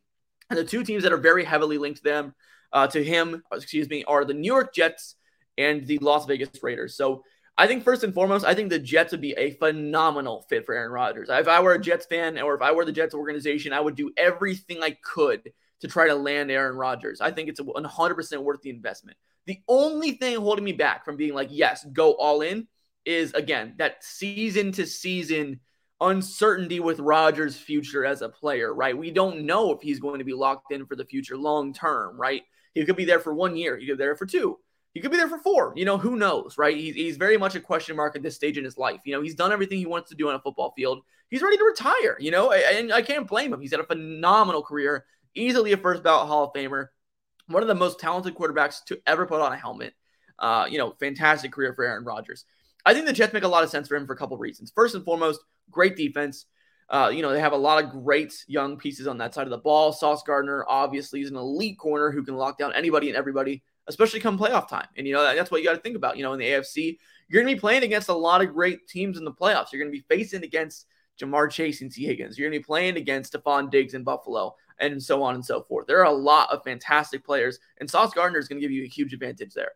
And 0.49 0.57
the 0.57 0.63
two 0.63 0.83
teams 0.83 1.03
that 1.03 1.13
are 1.13 1.17
very 1.17 1.43
heavily 1.43 1.77
linked 1.77 1.97
to 1.97 2.03
them, 2.03 2.33
uh, 2.73 2.87
to 2.87 3.03
him, 3.03 3.43
excuse 3.51 3.89
me, 3.89 4.03
are 4.05 4.25
the 4.25 4.33
New 4.33 4.51
York 4.51 4.73
Jets 4.73 5.15
and 5.57 5.85
the 5.85 5.97
Las 5.99 6.25
Vegas 6.25 6.49
Raiders. 6.61 6.95
So 6.95 7.23
I 7.57 7.67
think 7.67 7.83
first 7.83 8.03
and 8.03 8.13
foremost, 8.13 8.45
I 8.45 8.55
think 8.55 8.69
the 8.69 8.79
Jets 8.79 9.11
would 9.11 9.21
be 9.21 9.33
a 9.33 9.51
phenomenal 9.51 10.45
fit 10.49 10.65
for 10.65 10.73
Aaron 10.73 10.91
Rodgers. 10.91 11.29
If 11.29 11.47
I 11.47 11.61
were 11.61 11.73
a 11.73 11.81
Jets 11.81 12.05
fan 12.05 12.39
or 12.39 12.55
if 12.55 12.61
I 12.61 12.71
were 12.71 12.85
the 12.85 12.91
Jets 12.91 13.13
organization, 13.13 13.73
I 13.73 13.81
would 13.81 13.95
do 13.95 14.11
everything 14.17 14.81
I 14.81 14.97
could 15.03 15.51
to 15.81 15.87
try 15.87 16.07
to 16.07 16.15
land 16.15 16.49
Aaron 16.49 16.77
Rodgers. 16.77 17.21
I 17.21 17.31
think 17.31 17.49
it's 17.49 17.59
100% 17.59 18.43
worth 18.43 18.61
the 18.61 18.69
investment. 18.69 19.17
The 19.47 19.59
only 19.67 20.13
thing 20.13 20.37
holding 20.37 20.63
me 20.63 20.71
back 20.71 21.03
from 21.03 21.17
being 21.17 21.33
like, 21.33 21.49
yes, 21.51 21.85
go 21.91 22.13
all 22.13 22.41
in 22.41 22.67
is 23.03 23.33
again 23.33 23.73
that 23.79 24.03
season 24.03 24.71
to 24.71 24.85
season 24.85 25.59
uncertainty 26.01 26.79
with 26.79 26.99
Rodgers' 26.99 27.55
future 27.55 28.03
as 28.05 28.21
a 28.21 28.29
player, 28.29 28.73
right? 28.73 28.97
We 28.97 29.11
don't 29.11 29.45
know 29.45 29.71
if 29.71 29.81
he's 29.81 29.99
going 29.99 30.19
to 30.19 30.25
be 30.25 30.33
locked 30.33 30.71
in 30.71 30.85
for 30.85 30.95
the 30.95 31.05
future 31.05 31.37
long 31.37 31.73
term, 31.73 32.19
right? 32.19 32.41
He 32.73 32.83
could 32.85 32.95
be 32.95 33.05
there 33.05 33.19
for 33.19 33.33
one 33.33 33.55
year, 33.55 33.77
he 33.77 33.85
could 33.85 33.97
be 33.97 34.03
there 34.03 34.15
for 34.15 34.25
two. 34.25 34.57
He 34.93 34.99
could 34.99 35.11
be 35.11 35.17
there 35.17 35.29
for 35.29 35.37
four. 35.37 35.71
You 35.77 35.85
know, 35.85 35.97
who 35.97 36.17
knows, 36.17 36.57
right? 36.57 36.75
He's, 36.75 36.95
he's 36.95 37.15
very 37.15 37.37
much 37.37 37.55
a 37.55 37.61
question 37.61 37.95
mark 37.95 38.17
at 38.17 38.23
this 38.23 38.35
stage 38.35 38.57
in 38.57 38.65
his 38.65 38.77
life. 38.77 38.99
You 39.05 39.13
know, 39.13 39.21
he's 39.21 39.35
done 39.35 39.53
everything 39.53 39.77
he 39.77 39.85
wants 39.85 40.09
to 40.09 40.17
do 40.17 40.27
on 40.27 40.35
a 40.35 40.39
football 40.39 40.73
field. 40.75 41.03
He's 41.29 41.41
ready 41.41 41.55
to 41.55 41.63
retire, 41.63 42.17
you 42.19 42.29
know, 42.29 42.51
and 42.51 42.91
I 42.91 43.01
can't 43.01 43.27
blame 43.27 43.53
him. 43.53 43.61
He's 43.61 43.71
had 43.71 43.79
a 43.79 43.85
phenomenal 43.85 44.61
career, 44.61 45.05
easily 45.33 45.71
a 45.71 45.77
first 45.77 46.03
ballot 46.03 46.27
Hall 46.27 46.43
of 46.43 46.53
Famer, 46.53 46.87
one 47.47 47.61
of 47.61 47.69
the 47.69 47.75
most 47.75 48.01
talented 48.01 48.35
quarterbacks 48.35 48.83
to 48.85 48.99
ever 49.07 49.25
put 49.25 49.39
on 49.39 49.53
a 49.53 49.57
helmet. 49.57 49.93
Uh, 50.37 50.65
you 50.69 50.77
know, 50.77 50.93
fantastic 50.99 51.53
career 51.53 51.73
for 51.73 51.85
Aaron 51.85 52.03
Rodgers. 52.03 52.43
I 52.85 52.93
think 52.93 53.05
the 53.05 53.13
Jets 53.13 53.31
make 53.31 53.43
a 53.43 53.47
lot 53.47 53.63
of 53.63 53.69
sense 53.69 53.87
for 53.87 53.95
him 53.95 54.07
for 54.07 54.13
a 54.13 54.17
couple 54.17 54.37
reasons. 54.37 54.73
First 54.75 54.95
and 54.95 55.05
foremost, 55.05 55.39
great 55.69 55.95
defense. 55.95 56.45
Uh, 56.89 57.09
you 57.13 57.21
know, 57.21 57.31
they 57.31 57.39
have 57.39 57.53
a 57.53 57.57
lot 57.57 57.83
of 57.83 57.89
great 57.89 58.33
young 58.47 58.77
pieces 58.77 59.07
on 59.07 59.17
that 59.17 59.33
side 59.33 59.47
of 59.47 59.51
the 59.51 59.57
ball. 59.57 59.93
Sauce 59.93 60.23
Gardner 60.23 60.65
obviously 60.67 61.21
is 61.21 61.29
an 61.29 61.37
elite 61.37 61.79
corner 61.79 62.11
who 62.11 62.23
can 62.23 62.35
lock 62.35 62.57
down 62.57 62.73
anybody 62.73 63.07
and 63.07 63.17
everybody 63.17 63.63
especially 63.87 64.19
come 64.19 64.37
playoff 64.37 64.67
time. 64.67 64.87
And, 64.95 65.07
you 65.07 65.13
know, 65.13 65.35
that's 65.35 65.51
what 65.51 65.61
you 65.61 65.67
got 65.67 65.75
to 65.75 65.81
think 65.81 65.95
about. 65.95 66.17
You 66.17 66.23
know, 66.23 66.33
in 66.33 66.39
the 66.39 66.45
AFC, 66.45 66.97
you're 67.27 67.41
going 67.41 67.51
to 67.51 67.55
be 67.55 67.59
playing 67.59 67.83
against 67.83 68.09
a 68.09 68.13
lot 68.13 68.41
of 68.41 68.53
great 68.53 68.87
teams 68.87 69.17
in 69.17 69.25
the 69.25 69.31
playoffs. 69.31 69.71
You're 69.71 69.81
going 69.81 69.91
to 69.91 69.97
be 69.97 70.05
facing 70.07 70.43
against 70.43 70.85
Ja'Marr 71.19 71.49
Chase 71.49 71.81
and 71.81 71.91
Tee 71.91 72.05
Higgins. 72.05 72.37
You're 72.37 72.49
going 72.49 72.59
to 72.59 72.63
be 72.63 72.65
playing 72.67 72.97
against 72.97 73.33
Stefon 73.33 73.69
Diggs 73.69 73.93
in 73.93 74.03
Buffalo 74.03 74.55
and 74.79 75.01
so 75.01 75.21
on 75.23 75.35
and 75.35 75.45
so 75.45 75.61
forth. 75.61 75.87
There 75.87 75.99
are 75.99 76.05
a 76.05 76.11
lot 76.11 76.51
of 76.51 76.63
fantastic 76.63 77.23
players, 77.23 77.59
and 77.79 77.89
Sauce 77.89 78.13
Gardner 78.13 78.39
is 78.39 78.47
going 78.47 78.59
to 78.59 78.65
give 78.65 78.71
you 78.71 78.83
a 78.83 78.87
huge 78.87 79.13
advantage 79.13 79.53
there. 79.53 79.73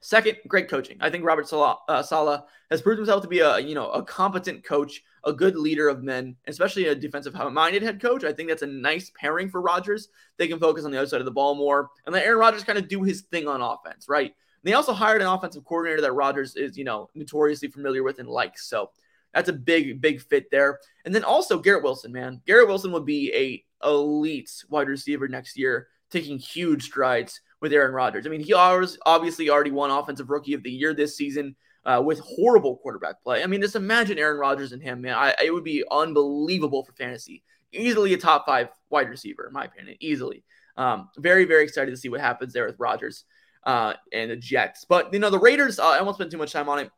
Second, 0.00 0.36
great 0.46 0.68
coaching. 0.68 0.98
I 1.00 1.10
think 1.10 1.24
Robert 1.24 1.48
Sala, 1.48 1.78
uh, 1.88 2.02
Saleh 2.02 2.42
has 2.70 2.82
proved 2.82 2.98
himself 2.98 3.22
to 3.22 3.28
be 3.28 3.40
a 3.40 3.58
you 3.58 3.74
know 3.74 3.90
a 3.90 4.02
competent 4.02 4.64
coach, 4.64 5.02
a 5.24 5.32
good 5.32 5.56
leader 5.56 5.88
of 5.88 6.02
men, 6.02 6.36
especially 6.46 6.86
a 6.86 6.94
defensive-minded 6.94 7.82
head 7.82 8.00
coach. 8.00 8.22
I 8.22 8.32
think 8.32 8.48
that's 8.48 8.62
a 8.62 8.66
nice 8.66 9.10
pairing 9.18 9.48
for 9.48 9.60
Rodgers. 9.60 10.08
They 10.36 10.48
can 10.48 10.58
focus 10.58 10.84
on 10.84 10.90
the 10.90 10.98
other 10.98 11.06
side 11.06 11.20
of 11.20 11.24
the 11.24 11.32
ball 11.32 11.54
more, 11.54 11.90
and 12.04 12.12
let 12.12 12.24
Aaron 12.24 12.38
Rodgers 12.38 12.64
kind 12.64 12.78
of 12.78 12.88
do 12.88 13.02
his 13.02 13.22
thing 13.22 13.48
on 13.48 13.62
offense, 13.62 14.08
right? 14.08 14.26
And 14.26 14.32
they 14.62 14.74
also 14.74 14.92
hired 14.92 15.22
an 15.22 15.28
offensive 15.28 15.64
coordinator 15.64 16.02
that 16.02 16.12
Rodgers 16.12 16.56
is 16.56 16.76
you 16.76 16.84
know 16.84 17.08
notoriously 17.14 17.68
familiar 17.68 18.02
with 18.02 18.18
and 18.18 18.28
likes. 18.28 18.68
So 18.68 18.90
that's 19.32 19.48
a 19.48 19.54
big 19.54 20.00
big 20.00 20.20
fit 20.20 20.50
there. 20.50 20.78
And 21.04 21.14
then 21.14 21.24
also 21.24 21.58
Garrett 21.58 21.82
Wilson, 21.82 22.12
man, 22.12 22.42
Garrett 22.46 22.68
Wilson 22.68 22.92
would 22.92 23.06
be 23.06 23.32
a 23.34 23.64
elite 23.86 24.50
wide 24.68 24.88
receiver 24.88 25.26
next 25.26 25.56
year, 25.58 25.88
taking 26.10 26.38
huge 26.38 26.84
strides 26.84 27.40
with 27.60 27.72
Aaron 27.72 27.92
Rodgers. 27.92 28.26
I 28.26 28.30
mean, 28.30 28.40
he 28.40 28.52
obviously 28.52 29.50
already 29.50 29.70
won 29.70 29.90
Offensive 29.90 30.30
Rookie 30.30 30.54
of 30.54 30.62
the 30.62 30.70
Year 30.70 30.94
this 30.94 31.16
season 31.16 31.56
uh, 31.84 32.02
with 32.04 32.20
horrible 32.20 32.76
quarterback 32.76 33.22
play. 33.22 33.42
I 33.42 33.46
mean, 33.46 33.60
just 33.60 33.76
imagine 33.76 34.18
Aaron 34.18 34.38
Rodgers 34.38 34.72
and 34.72 34.82
him, 34.82 35.00
man. 35.00 35.14
I, 35.14 35.34
it 35.42 35.52
would 35.52 35.64
be 35.64 35.84
unbelievable 35.90 36.84
for 36.84 36.92
fantasy. 36.92 37.42
Easily 37.72 38.14
a 38.14 38.18
top 38.18 38.46
five 38.46 38.68
wide 38.90 39.08
receiver, 39.08 39.46
in 39.46 39.52
my 39.52 39.64
opinion. 39.64 39.96
Easily. 40.00 40.44
Um, 40.76 41.08
very, 41.16 41.44
very 41.44 41.64
excited 41.64 41.90
to 41.90 41.96
see 41.96 42.08
what 42.08 42.20
happens 42.20 42.52
there 42.52 42.66
with 42.66 42.78
Rodgers 42.78 43.24
uh, 43.64 43.94
and 44.12 44.30
the 44.30 44.36
Jets. 44.36 44.84
But, 44.84 45.12
you 45.12 45.18
know, 45.18 45.30
the 45.30 45.38
Raiders, 45.38 45.78
uh, 45.78 45.88
I 45.88 46.02
won't 46.02 46.16
spend 46.16 46.30
too 46.30 46.38
much 46.38 46.52
time 46.52 46.68
on 46.68 46.78
it. 46.78 46.90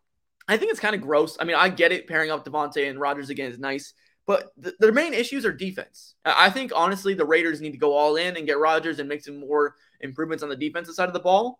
I 0.48 0.56
think 0.56 0.70
it's 0.70 0.80
kind 0.80 0.94
of 0.94 1.02
gross. 1.02 1.36
I 1.38 1.44
mean, 1.44 1.56
I 1.56 1.68
get 1.68 1.92
it. 1.92 2.08
Pairing 2.08 2.30
up 2.30 2.44
Davante 2.44 2.88
and 2.88 2.98
Rodgers 2.98 3.30
again 3.30 3.52
is 3.52 3.58
nice. 3.58 3.92
But 4.26 4.50
th- 4.62 4.74
their 4.78 4.92
main 4.92 5.14
issues 5.14 5.46
are 5.46 5.52
defense. 5.52 6.14
I 6.24 6.50
think, 6.50 6.72
honestly, 6.74 7.14
the 7.14 7.24
Raiders 7.24 7.60
need 7.60 7.72
to 7.72 7.78
go 7.78 7.94
all 7.94 8.16
in 8.16 8.36
and 8.36 8.46
get 8.46 8.58
Rodgers 8.58 8.98
and 8.98 9.08
make 9.08 9.22
some 9.22 9.40
more 9.40 9.74
improvements 10.00 10.42
on 10.42 10.48
the 10.48 10.56
defensive 10.56 10.94
side 10.94 11.08
of 11.08 11.14
the 11.14 11.20
ball 11.20 11.58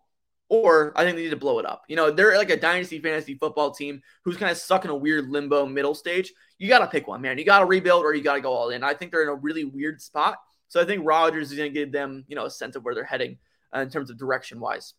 or 0.49 0.91
I 0.95 1.03
think 1.03 1.15
they 1.15 1.23
need 1.23 1.29
to 1.29 1.37
blow 1.37 1.59
it 1.59 1.65
up. 1.65 1.83
You 1.87 1.95
know, 1.95 2.11
they're 2.11 2.35
like 2.35 2.49
a 2.49 2.57
dynasty 2.57 2.99
fantasy 2.99 3.35
football 3.35 3.71
team 3.71 4.01
who's 4.23 4.35
kind 4.35 4.51
of 4.51 4.57
stuck 4.57 4.83
in 4.83 4.91
a 4.91 4.95
weird 4.95 5.29
limbo 5.29 5.65
middle 5.65 5.93
stage. 5.93 6.33
You 6.57 6.67
got 6.67 6.79
to 6.79 6.87
pick 6.87 7.07
one, 7.07 7.21
man. 7.21 7.37
You 7.37 7.45
got 7.45 7.59
to 7.59 7.65
rebuild 7.65 8.03
or 8.03 8.13
you 8.15 8.23
got 8.23 8.33
to 8.33 8.41
go 8.41 8.51
all 8.51 8.71
in. 8.71 8.83
I 8.83 8.95
think 8.95 9.11
they're 9.11 9.23
in 9.23 9.29
a 9.29 9.35
really 9.35 9.63
weird 9.63 10.01
spot. 10.01 10.37
So 10.67 10.81
I 10.81 10.85
think 10.85 11.05
Rodgers 11.05 11.51
is 11.51 11.57
going 11.57 11.71
to 11.71 11.79
give 11.79 11.91
them, 11.91 12.25
you 12.27 12.35
know, 12.35 12.45
a 12.45 12.49
sense 12.49 12.75
of 12.75 12.83
where 12.83 12.95
they're 12.95 13.03
heading 13.03 13.37
uh, 13.75 13.79
in 13.79 13.89
terms 13.89 14.09
of 14.09 14.17
direction 14.17 14.59
wise. 14.59 14.95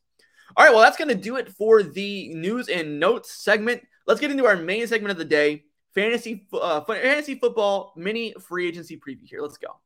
All 0.56 0.64
right, 0.64 0.72
well, 0.72 0.82
that's 0.82 0.96
going 0.96 1.08
to 1.08 1.14
do 1.14 1.36
it 1.36 1.48
for 1.48 1.82
the 1.82 2.28
news 2.34 2.68
and 2.68 2.98
notes 2.98 3.32
segment. 3.32 3.82
Let's 4.06 4.20
get 4.20 4.30
into 4.30 4.46
our 4.46 4.56
main 4.56 4.86
segment 4.86 5.12
of 5.12 5.18
the 5.18 5.24
day 5.24 5.64
fantasy, 5.94 6.46
uh, 6.52 6.80
fantasy 6.82 7.36
football 7.36 7.92
mini 7.96 8.34
free 8.40 8.66
agency 8.66 8.96
preview 8.96 9.26
here. 9.28 9.42
Let's 9.42 9.58
go. 9.58 9.76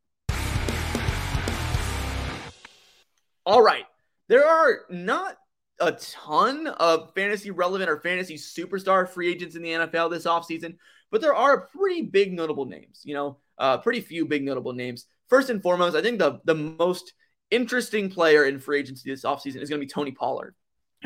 All 3.46 3.62
right. 3.62 3.84
There 4.28 4.46
are 4.46 4.80
not 4.88 5.36
a 5.80 5.92
ton 5.92 6.66
of 6.66 7.12
fantasy 7.14 7.50
relevant 7.50 7.90
or 7.90 8.00
fantasy 8.00 8.36
superstar 8.36 9.08
free 9.08 9.30
agents 9.30 9.56
in 9.56 9.62
the 9.62 9.70
NFL 9.70 10.10
this 10.10 10.24
offseason, 10.24 10.76
but 11.10 11.20
there 11.20 11.34
are 11.34 11.68
pretty 11.76 12.02
big 12.02 12.32
notable 12.32 12.64
names, 12.64 13.02
you 13.04 13.14
know, 13.14 13.38
uh, 13.58 13.78
pretty 13.78 14.00
few 14.00 14.24
big 14.24 14.44
notable 14.44 14.72
names. 14.72 15.06
First 15.28 15.50
and 15.50 15.62
foremost, 15.62 15.96
I 15.96 16.02
think 16.02 16.18
the, 16.18 16.40
the 16.44 16.54
most 16.54 17.12
interesting 17.50 18.10
player 18.10 18.46
in 18.46 18.58
free 18.58 18.78
agency 18.80 19.10
this 19.10 19.24
offseason 19.24 19.60
is 19.60 19.68
going 19.68 19.80
to 19.80 19.86
be 19.86 19.90
Tony 19.90 20.12
Pollard. 20.12 20.54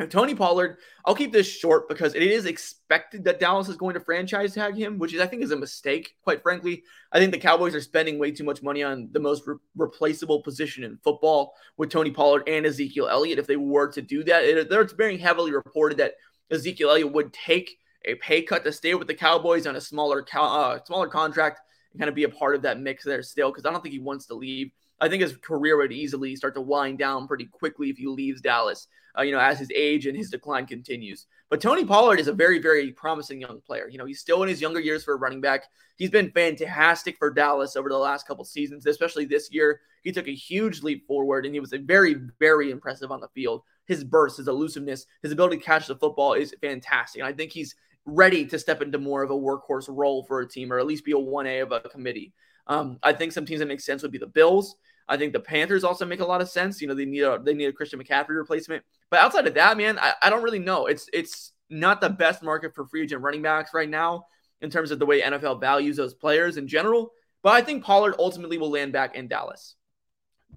Tony 0.07 0.35
Pollard, 0.35 0.78
I'll 1.05 1.14
keep 1.14 1.33
this 1.33 1.49
short 1.49 1.88
because 1.88 2.14
it 2.14 2.23
is 2.23 2.47
expected 2.47 3.25
that 3.25 3.40
Dallas 3.40 3.69
is 3.69 3.76
going 3.76 3.95
to 3.95 4.00
franchise 4.00 4.55
tag 4.55 4.76
him, 4.76 4.99
which 4.99 5.12
is 5.12 5.21
I 5.21 5.26
think 5.26 5.43
is 5.43 5.50
a 5.50 5.57
mistake. 5.57 6.14
Quite 6.23 6.43
frankly, 6.43 6.85
I 7.11 7.19
think 7.19 7.33
the 7.33 7.38
Cowboys 7.38 7.75
are 7.75 7.81
spending 7.81 8.19
way 8.19 8.31
too 8.31 8.45
much 8.45 8.62
money 8.62 8.83
on 8.83 9.09
the 9.12 9.21
most 9.21 9.47
re- 9.47 9.57
replaceable 9.76 10.43
position 10.43 10.85
in 10.85 10.99
football 10.99 11.55
with 11.76 11.90
Tony 11.90 12.11
Pollard 12.11 12.49
and 12.49 12.64
Ezekiel 12.64 13.09
Elliott. 13.09 13.38
If 13.38 13.47
they 13.47 13.57
were 13.57 13.90
to 13.93 14.02
do 14.02 14.23
that, 14.25 14.45
it, 14.45 14.71
it's 14.71 14.93
very 14.93 15.17
heavily 15.17 15.52
reported 15.52 15.99
that 15.99 16.14
Ezekiel 16.50 16.90
Elliott 16.90 17.12
would 17.12 17.33
take 17.33 17.78
a 18.05 18.14
pay 18.17 18.43
cut 18.43 18.64
to 18.64 18.73
stay 18.73 18.95
with 18.95 19.09
the 19.09 19.14
Cowboys 19.14 19.67
on 19.67 19.76
a 19.76 19.81
smaller 19.81 20.25
uh, 20.35 20.78
smaller 20.85 21.09
contract 21.09 21.61
and 21.93 22.00
kind 22.00 22.09
of 22.09 22.14
be 22.14 22.25
a 22.25 22.28
part 22.28 22.55
of 22.55 22.62
that 22.62 22.81
mix 22.81 23.05
there 23.05 23.23
still 23.23 23.50
because 23.50 23.67
I 23.67 23.73
don't 23.73 23.83
think 23.83 23.93
he 23.93 23.99
wants 23.99 24.26
to 24.26 24.35
leave. 24.35 24.71
I 25.00 25.09
think 25.09 25.23
his 25.23 25.37
career 25.37 25.76
would 25.76 25.93
easily 25.93 26.35
start 26.37 26.55
to 26.55 26.61
wind 26.61 26.99
down 26.99 27.28
pretty 27.28 27.47
quickly 27.47 27.90
if 27.90 27.97
he 27.97 28.07
leaves 28.07 28.40
Dallas, 28.40 28.88
uh, 29.17 29.23
you 29.23 29.33
know, 29.33 29.38
as 29.38 29.59
his 29.59 29.71
age 29.75 30.07
and 30.07 30.17
his 30.17 30.31
decline 30.31 30.67
continues. 30.67 31.26
But 31.50 31.61
Tony 31.61 31.85
Pollard 31.85 32.21
is 32.21 32.28
a 32.28 32.33
very, 32.33 32.59
very 32.59 32.93
promising 32.93 33.40
young 33.40 33.61
player. 33.61 33.88
You 33.88 33.99
know, 33.99 34.05
he's 34.05 34.21
still 34.21 34.43
in 34.43 34.49
his 34.49 34.61
younger 34.61 34.81
years 34.81 35.05
for 35.05 35.14
a 35.14 35.19
running 35.19 35.40
back. 35.40 35.64
He's 35.97 36.11
been 36.11 36.31
fantastic 36.31 37.17
for 37.17 37.31
Dallas 37.31 37.76
over 37.76 37.88
the 37.88 37.97
last 37.97 38.26
couple 38.26 38.45
seasons, 38.45 38.87
especially 38.87 39.25
this 39.25 39.49
year. 39.52 39.81
He 40.02 40.12
took 40.12 40.28
a 40.28 40.35
huge 40.35 40.83
leap 40.83 41.07
forward 41.07 41.47
and 41.47 41.55
he 41.55 41.61
was 41.61 41.73
very, 41.73 42.17
very 42.38 42.71
impressive 42.71 43.11
on 43.11 43.21
the 43.21 43.28
field. 43.28 43.62
His 43.87 44.05
burst, 44.05 44.37
his 44.37 44.49
elusiveness, 44.49 45.07
his 45.23 45.33
ability 45.33 45.59
to 45.59 45.64
catch 45.64 45.87
the 45.87 45.97
football 45.97 46.35
is 46.35 46.55
fantastic. 46.61 47.21
And 47.21 47.28
I 47.28 47.33
think 47.33 47.52
he's 47.52 47.75
ready 48.05 48.44
to 48.46 48.59
step 48.59 48.83
into 48.83 48.99
more 48.99 49.22
of 49.22 49.31
a 49.31 49.35
workhorse 49.35 49.87
role 49.88 50.25
for 50.25 50.40
a 50.40 50.49
team 50.49 50.72
or 50.72 50.79
at 50.79 50.87
least 50.87 51.05
be 51.05 51.12
a 51.12 51.16
1A 51.16 51.62
of 51.62 51.72
a 51.72 51.81
committee. 51.81 52.33
Um, 52.66 52.99
I 53.03 53.12
think 53.12 53.33
some 53.33 53.46
teams 53.46 53.61
that 53.61 53.68
make 53.68 53.81
sense 53.81 54.03
would 54.03 54.12
be 54.12 54.18
the 54.18 54.27
Bills. 54.27 54.77
I 55.09 55.16
think 55.16 55.33
the 55.33 55.40
Panthers 55.40 55.85
also 55.85 56.05
make 56.05 56.21
a 56.21 56.27
lot 56.27 56.40
of 56.40 56.49
sense. 56.51 56.81
You 56.81 56.88
know, 56.88 56.94
they 56.94 57.05
need 57.05 57.23
a 57.23 57.40
they 57.42 57.55
need 57.55 57.66
a 57.66 57.73
Christian 57.73 58.03
McCaffrey 58.03 58.37
replacement. 58.37 58.85
But 59.11 59.21
outside 59.21 59.47
of 59.47 59.55
that, 59.55 59.77
man, 59.77 59.99
I, 59.99 60.12
I 60.23 60.31
don't 60.31 60.42
really 60.42 60.59
know. 60.59 60.87
It's 60.87 61.09
it's 61.12 61.53
not 61.71 62.01
the 62.01 62.11
best 62.11 62.42
market 62.42 62.75
for 62.75 62.87
free 62.87 63.03
agent 63.03 63.23
running 63.23 63.42
backs 63.42 63.73
right 63.75 63.88
now 63.88 64.27
in 64.61 64.71
terms 64.71 64.90
of 64.90 64.99
the 64.99 65.07
way 65.07 65.23
NFL 65.23 65.61
values 65.61 65.97
those 65.97 66.14
players 66.14 66.57
in 66.57 66.68
general. 66.68 67.12
But 67.42 67.53
I 67.55 67.62
think 67.62 67.85
Pollard 67.85 68.16
ultimately 68.18 68.59
will 68.59 68.71
land 68.71 68.92
back 68.92 69.14
in 69.14 69.29
Dallas. 69.29 69.77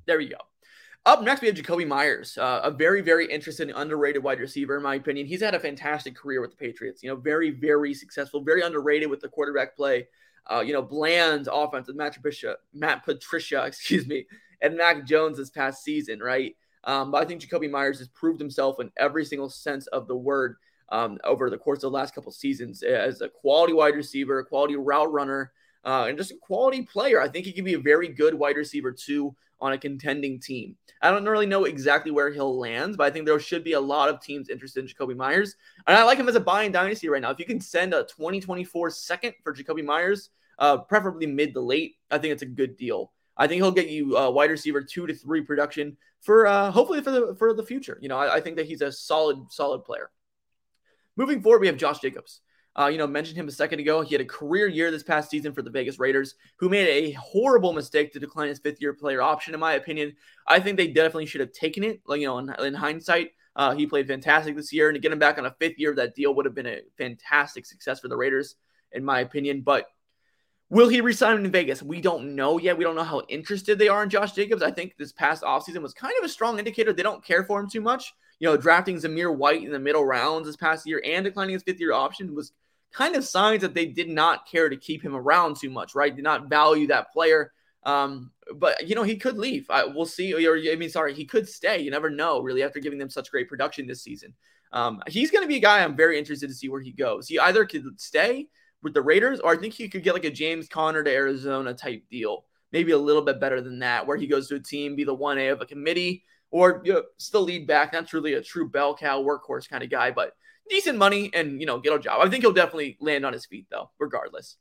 There 0.05 0.19
you 0.19 0.29
go. 0.29 0.37
Up 1.05 1.23
next, 1.23 1.41
we 1.41 1.47
have 1.47 1.57
Jakobi 1.57 1.87
Meyers, 1.87 2.37
uh, 2.37 2.61
a 2.63 2.69
very, 2.69 3.01
very 3.01 3.25
interesting 3.25 3.71
underrated 3.71 4.21
wide 4.21 4.39
receiver, 4.39 4.77
in 4.77 4.83
my 4.83 4.95
opinion. 4.95 5.25
He's 5.25 5.41
had 5.41 5.55
a 5.55 5.59
fantastic 5.59 6.15
career 6.15 6.41
with 6.41 6.51
the 6.51 6.57
Patriots. 6.57 7.01
You 7.01 7.09
know, 7.09 7.15
very, 7.15 7.49
very 7.49 7.95
successful, 7.95 8.43
very 8.43 8.61
underrated 8.61 9.09
with 9.09 9.19
the 9.19 9.27
quarterback 9.27 9.75
play 9.75 10.07
uh, 10.49 10.61
you 10.65 10.73
know, 10.73 10.81
bland 10.81 11.47
offense 11.51 11.87
with 11.87 11.95
Matt 11.95 12.15
Patricia, 12.15 12.55
Matt 12.73 13.03
Patricia, 13.05 13.63
excuse 13.65 14.07
me, 14.07 14.25
and 14.61 14.77
Mac 14.77 15.05
Jones 15.05 15.37
this 15.37 15.49
past 15.49 15.83
season, 15.83 16.19
right? 16.19 16.55
Um, 16.83 17.11
but 17.11 17.21
I 17.21 17.25
think 17.25 17.41
Jakobi 17.41 17.69
Meyers 17.69 17.99
has 17.99 18.07
proved 18.09 18.39
himself 18.39 18.79
in 18.79 18.91
every 18.97 19.23
single 19.23 19.49
sense 19.49 19.87
of 19.87 20.07
the 20.07 20.15
word 20.15 20.55
um, 20.89 21.19
over 21.23 21.49
the 21.49 21.57
course 21.57 21.77
of 21.77 21.91
the 21.91 21.97
last 21.97 22.15
couple 22.15 22.31
seasons 22.31 22.83
as 22.83 23.21
a 23.21 23.29
quality 23.29 23.73
wide 23.73 23.95
receiver, 23.95 24.39
a 24.39 24.45
quality 24.45 24.75
route 24.75 25.11
runner, 25.11 25.51
uh, 25.85 26.05
and 26.07 26.17
just 26.17 26.31
a 26.31 26.37
quality 26.41 26.81
player. 26.81 27.21
I 27.21 27.27
think 27.27 27.45
he 27.45 27.53
can 27.53 27.65
be 27.65 27.75
a 27.75 27.79
very 27.79 28.07
good 28.07 28.33
wide 28.33 28.57
receiver 28.57 28.91
too 28.91 29.35
on 29.61 29.73
a 29.73 29.77
contending 29.77 30.39
team. 30.39 30.75
I 31.01 31.11
don't 31.11 31.25
really 31.25 31.45
know 31.45 31.65
exactly 31.65 32.11
where 32.11 32.31
he'll 32.31 32.59
land, 32.59 32.97
but 32.97 33.05
I 33.05 33.11
think 33.11 33.25
there 33.25 33.39
should 33.39 33.63
be 33.63 33.73
a 33.73 33.79
lot 33.79 34.09
of 34.09 34.21
teams 34.21 34.49
interested 34.49 34.83
in 34.83 34.87
Jakobi 34.87 35.15
Meyers. 35.15 35.55
And 35.87 35.95
I 35.95 36.03
like 36.03 36.17
him 36.17 36.27
as 36.27 36.35
a 36.35 36.39
buying 36.39 36.71
dynasty 36.71 37.09
right 37.09 37.21
now. 37.21 37.31
If 37.31 37.39
you 37.39 37.45
can 37.45 37.61
send 37.61 37.93
a 37.93 38.03
2024 38.03 38.89
second 38.89 39.33
for 39.43 39.53
Jakobi 39.53 39.83
Meyers, 39.85 40.29
uh, 40.59 40.77
preferably 40.77 41.25
mid 41.25 41.53
to 41.53 41.61
late, 41.61 41.95
I 42.09 42.17
think 42.17 42.33
it's 42.33 42.43
a 42.43 42.47
good 42.47 42.75
deal. 42.75 43.11
I 43.37 43.47
think 43.47 43.61
he'll 43.61 43.71
get 43.71 43.89
you 43.89 44.17
uh, 44.17 44.29
wide 44.29 44.51
receiver 44.51 44.81
two 44.81 45.07
to 45.07 45.13
three 45.13 45.41
production 45.41 45.97
for 46.19 46.45
uh, 46.45 46.69
hopefully 46.71 47.01
for 47.01 47.11
the 47.11 47.35
for 47.35 47.53
the 47.53 47.63
future. 47.63 47.97
You 48.01 48.09
know, 48.09 48.17
I, 48.17 48.35
I 48.35 48.41
think 48.41 48.57
that 48.57 48.67
he's 48.67 48.81
a 48.81 48.91
solid 48.91 49.51
solid 49.51 49.83
player. 49.83 50.11
Moving 51.15 51.41
forward, 51.41 51.61
we 51.61 51.67
have 51.67 51.77
Josh 51.77 51.99
Jacobs. 51.99 52.41
Uh, 52.79 52.87
you 52.87 52.97
know, 52.97 53.05
mentioned 53.05 53.37
him 53.37 53.47
a 53.47 53.51
second 53.51 53.79
ago. 53.79 54.01
He 54.01 54.13
had 54.15 54.21
a 54.21 54.25
career 54.25 54.67
year 54.67 54.91
this 54.91 55.03
past 55.03 55.29
season 55.29 55.51
for 55.53 55.61
the 55.61 55.69
Vegas 55.69 55.99
Raiders, 55.99 56.35
who 56.57 56.69
made 56.69 56.87
a 56.87 57.11
horrible 57.13 57.73
mistake 57.73 58.13
to 58.13 58.19
decline 58.19 58.47
his 58.47 58.59
fifth 58.59 58.81
year 58.81 58.93
player 58.93 59.21
option. 59.21 59.53
In 59.53 59.59
my 59.59 59.73
opinion, 59.73 60.13
I 60.47 60.59
think 60.59 60.77
they 60.77 60.87
definitely 60.87 61.25
should 61.25 61.41
have 61.41 61.51
taken 61.51 61.83
it. 61.83 62.01
Like 62.05 62.21
you 62.21 62.27
know, 62.27 62.37
in, 62.37 62.49
in 62.63 62.73
hindsight, 62.73 63.31
uh, 63.55 63.75
he 63.75 63.85
played 63.87 64.07
fantastic 64.07 64.55
this 64.55 64.71
year, 64.71 64.87
and 64.87 64.95
to 64.95 65.01
get 65.01 65.11
him 65.11 65.19
back 65.19 65.37
on 65.37 65.45
a 65.45 65.55
fifth 65.59 65.79
year 65.79 65.89
of 65.89 65.97
that 65.97 66.15
deal 66.15 66.33
would 66.33 66.45
have 66.45 66.55
been 66.55 66.67
a 66.67 66.81
fantastic 66.97 67.65
success 67.65 67.99
for 67.99 68.07
the 68.07 68.15
Raiders, 68.15 68.55
in 68.93 69.03
my 69.03 69.19
opinion. 69.19 69.61
But 69.61 69.87
Will 70.71 70.87
he 70.87 71.01
resign 71.01 71.43
in 71.43 71.51
Vegas? 71.51 71.83
We 71.83 71.99
don't 71.99 72.33
know 72.33 72.57
yet. 72.57 72.77
We 72.77 72.85
don't 72.85 72.95
know 72.95 73.03
how 73.03 73.23
interested 73.27 73.77
they 73.77 73.89
are 73.89 74.03
in 74.03 74.09
Josh 74.09 74.31
Jacobs. 74.31 74.63
I 74.63 74.71
think 74.71 74.95
this 74.97 75.11
past 75.11 75.43
offseason 75.43 75.81
was 75.81 75.93
kind 75.93 76.13
of 76.17 76.23
a 76.23 76.29
strong 76.29 76.59
indicator 76.59 76.93
they 76.93 77.03
don't 77.03 77.25
care 77.25 77.43
for 77.43 77.59
him 77.59 77.69
too 77.69 77.81
much. 77.81 78.13
You 78.39 78.47
know, 78.47 78.55
drafting 78.55 78.95
Zamir 78.95 79.35
White 79.35 79.63
in 79.63 79.73
the 79.73 79.79
middle 79.79 80.05
rounds 80.05 80.47
this 80.47 80.55
past 80.55 80.87
year 80.87 81.01
and 81.05 81.25
declining 81.25 81.55
his 81.55 81.63
fifth 81.63 81.81
year 81.81 81.91
option 81.91 82.33
was 82.33 82.53
kind 82.93 83.15
of 83.15 83.23
signs 83.23 83.61
that 83.61 83.73
they 83.73 83.85
did 83.85 84.09
not 84.09 84.47
care 84.47 84.69
to 84.69 84.77
keep 84.77 85.03
him 85.03 85.15
around 85.15 85.57
too 85.57 85.69
much, 85.69 85.95
right? 85.95 86.15
Did 86.15 86.23
not 86.23 86.49
value 86.49 86.87
that 86.87 87.11
player. 87.11 87.51
Um, 87.83 88.31
but 88.55 88.87
you 88.87 88.95
know, 88.95 89.03
he 89.03 89.17
could 89.17 89.37
leave. 89.37 89.65
I, 89.69 89.85
we'll 89.85 90.05
see. 90.05 90.33
Or 90.33 90.55
I 90.55 90.75
mean, 90.75 90.89
sorry, 90.89 91.13
he 91.13 91.25
could 91.25 91.47
stay. 91.47 91.79
You 91.79 91.91
never 91.91 92.09
know, 92.09 92.41
really, 92.41 92.63
after 92.63 92.79
giving 92.79 92.99
them 92.99 93.09
such 93.09 93.31
great 93.31 93.49
production 93.49 93.87
this 93.87 94.03
season. 94.03 94.33
Um, 94.73 95.01
he's 95.07 95.31
going 95.31 95.43
to 95.43 95.47
be 95.47 95.57
a 95.57 95.61
guy 95.61 95.83
I'm 95.83 95.97
very 95.97 96.17
interested 96.17 96.47
to 96.47 96.53
see 96.53 96.69
where 96.69 96.81
he 96.81 96.91
goes. 96.91 97.27
He 97.27 97.37
either 97.39 97.65
could 97.65 97.99
stay 97.99 98.47
with 98.83 98.93
the 98.93 99.01
Raiders, 99.01 99.39
or 99.39 99.51
I 99.51 99.57
think 99.57 99.73
he 99.73 99.89
could 99.89 100.03
get 100.03 100.13
like 100.13 100.25
a 100.25 100.31
James 100.31 100.67
Conner 100.67 101.03
to 101.03 101.11
Arizona 101.11 101.73
type 101.73 102.03
deal. 102.09 102.45
Maybe 102.71 102.93
a 102.93 102.97
little 102.97 103.21
bit 103.21 103.39
better 103.39 103.61
than 103.61 103.79
that, 103.79 104.07
where 104.07 104.15
he 104.15 104.27
goes 104.27 104.47
to 104.47 104.55
a 104.55 104.59
team, 104.59 104.95
be 104.95 105.03
the 105.03 105.15
1A 105.15 105.51
of 105.51 105.61
a 105.61 105.65
committee, 105.65 106.23
or 106.51 106.81
you 106.85 106.93
know, 106.93 107.03
still 107.17 107.41
lead 107.41 107.67
back. 107.67 107.91
Not 107.91 108.11
really 108.13 108.35
a 108.35 108.41
true 108.41 108.69
bell 108.69 108.95
cow 108.95 109.21
workhorse 109.21 109.67
kind 109.69 109.83
of 109.83 109.89
guy, 109.89 110.11
but 110.11 110.33
decent 110.69 110.97
money 110.97 111.29
and 111.33 111.59
you 111.59 111.65
know 111.65 111.79
get 111.79 111.93
a 111.93 111.99
job. 111.99 112.21
I 112.21 112.29
think 112.29 112.43
he'll 112.43 112.53
definitely 112.53 112.97
land 112.99 113.25
on 113.25 113.33
his 113.33 113.45
feet 113.45 113.67
though, 113.69 113.91
regardless. 113.99 114.57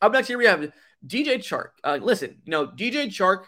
Up 0.00 0.12
next 0.12 0.28
here 0.28 0.38
we 0.38 0.46
have 0.46 0.72
DJ 1.06 1.38
Chark. 1.38 1.70
Uh, 1.84 1.98
listen, 2.00 2.40
you 2.44 2.50
know 2.50 2.66
DJ 2.66 3.06
Chark 3.06 3.44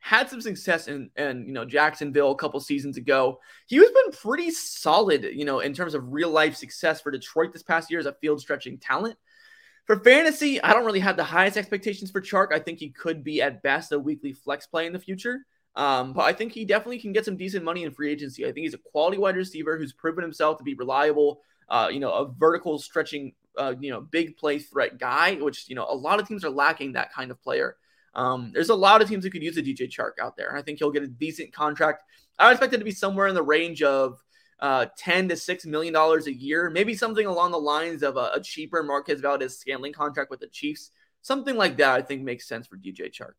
had 0.00 0.30
some 0.30 0.40
success 0.40 0.88
in, 0.88 1.10
and 1.16 1.46
you 1.46 1.52
know 1.52 1.64
Jacksonville 1.64 2.30
a 2.30 2.36
couple 2.36 2.60
seasons 2.60 2.96
ago. 2.96 3.40
He 3.66 3.76
has 3.76 3.90
been 3.90 4.12
pretty 4.12 4.50
solid, 4.50 5.24
you 5.24 5.44
know, 5.44 5.60
in 5.60 5.74
terms 5.74 5.94
of 5.94 6.12
real 6.12 6.30
life 6.30 6.56
success 6.56 7.00
for 7.00 7.10
Detroit 7.10 7.52
this 7.52 7.62
past 7.62 7.90
year 7.90 8.00
as 8.00 8.06
a 8.06 8.14
field 8.20 8.40
stretching 8.40 8.78
talent. 8.78 9.16
For 9.86 9.98
fantasy, 10.00 10.62
I 10.62 10.74
don't 10.74 10.84
really 10.84 11.00
have 11.00 11.16
the 11.16 11.24
highest 11.24 11.56
expectations 11.56 12.10
for 12.10 12.20
Chark. 12.20 12.52
I 12.52 12.58
think 12.58 12.78
he 12.78 12.90
could 12.90 13.24
be 13.24 13.40
at 13.40 13.62
best 13.62 13.92
a 13.92 13.98
weekly 13.98 14.34
flex 14.34 14.66
play 14.66 14.86
in 14.86 14.92
the 14.92 14.98
future. 14.98 15.46
Um, 15.78 16.12
but 16.12 16.22
I 16.22 16.32
think 16.32 16.52
he 16.52 16.64
definitely 16.64 16.98
can 16.98 17.12
get 17.12 17.24
some 17.24 17.36
decent 17.36 17.64
money 17.64 17.84
in 17.84 17.92
free 17.92 18.10
agency. 18.10 18.44
I 18.44 18.48
think 18.48 18.64
he's 18.64 18.74
a 18.74 18.78
quality 18.78 19.16
wide 19.16 19.36
receiver 19.36 19.78
who's 19.78 19.92
proven 19.92 20.22
himself 20.22 20.58
to 20.58 20.64
be 20.64 20.74
reliable. 20.74 21.40
Uh, 21.68 21.88
you 21.90 22.00
know, 22.00 22.12
a 22.12 22.26
vertical 22.26 22.80
stretching, 22.80 23.32
uh, 23.56 23.74
you 23.78 23.90
know, 23.92 24.00
big 24.00 24.36
play 24.36 24.58
threat 24.58 24.98
guy, 24.98 25.36
which 25.36 25.68
you 25.68 25.76
know 25.76 25.86
a 25.88 25.94
lot 25.94 26.18
of 26.18 26.26
teams 26.26 26.44
are 26.44 26.50
lacking 26.50 26.94
that 26.94 27.12
kind 27.12 27.30
of 27.30 27.40
player. 27.40 27.76
Um, 28.12 28.50
there's 28.52 28.70
a 28.70 28.74
lot 28.74 29.02
of 29.02 29.08
teams 29.08 29.22
who 29.22 29.30
could 29.30 29.44
use 29.44 29.56
a 29.56 29.62
DJ 29.62 29.88
Chark 29.88 30.12
out 30.20 30.36
there. 30.36 30.48
and 30.48 30.58
I 30.58 30.62
think 30.62 30.80
he'll 30.80 30.90
get 30.90 31.04
a 31.04 31.08
decent 31.08 31.52
contract. 31.52 32.02
I 32.40 32.50
expect 32.50 32.72
it 32.72 32.78
to 32.78 32.84
be 32.84 32.90
somewhere 32.90 33.28
in 33.28 33.36
the 33.36 33.42
range 33.42 33.80
of 33.80 34.18
uh, 34.58 34.86
10 34.96 35.28
to 35.28 35.34
$6 35.36 35.66
million 35.66 35.94
a 35.94 36.30
year, 36.30 36.70
maybe 36.70 36.94
something 36.94 37.26
along 37.26 37.52
the 37.52 37.58
lines 37.58 38.02
of 38.02 38.16
a, 38.16 38.32
a 38.34 38.40
cheaper 38.40 38.82
Marquez 38.82 39.20
Valdes-Scantling 39.20 39.92
contract 39.92 40.30
with 40.30 40.40
the 40.40 40.48
Chiefs. 40.48 40.90
Something 41.22 41.56
like 41.56 41.76
that, 41.76 41.90
I 41.90 42.02
think, 42.02 42.22
makes 42.22 42.48
sense 42.48 42.66
for 42.66 42.76
DJ 42.76 43.12
Chark. 43.12 43.34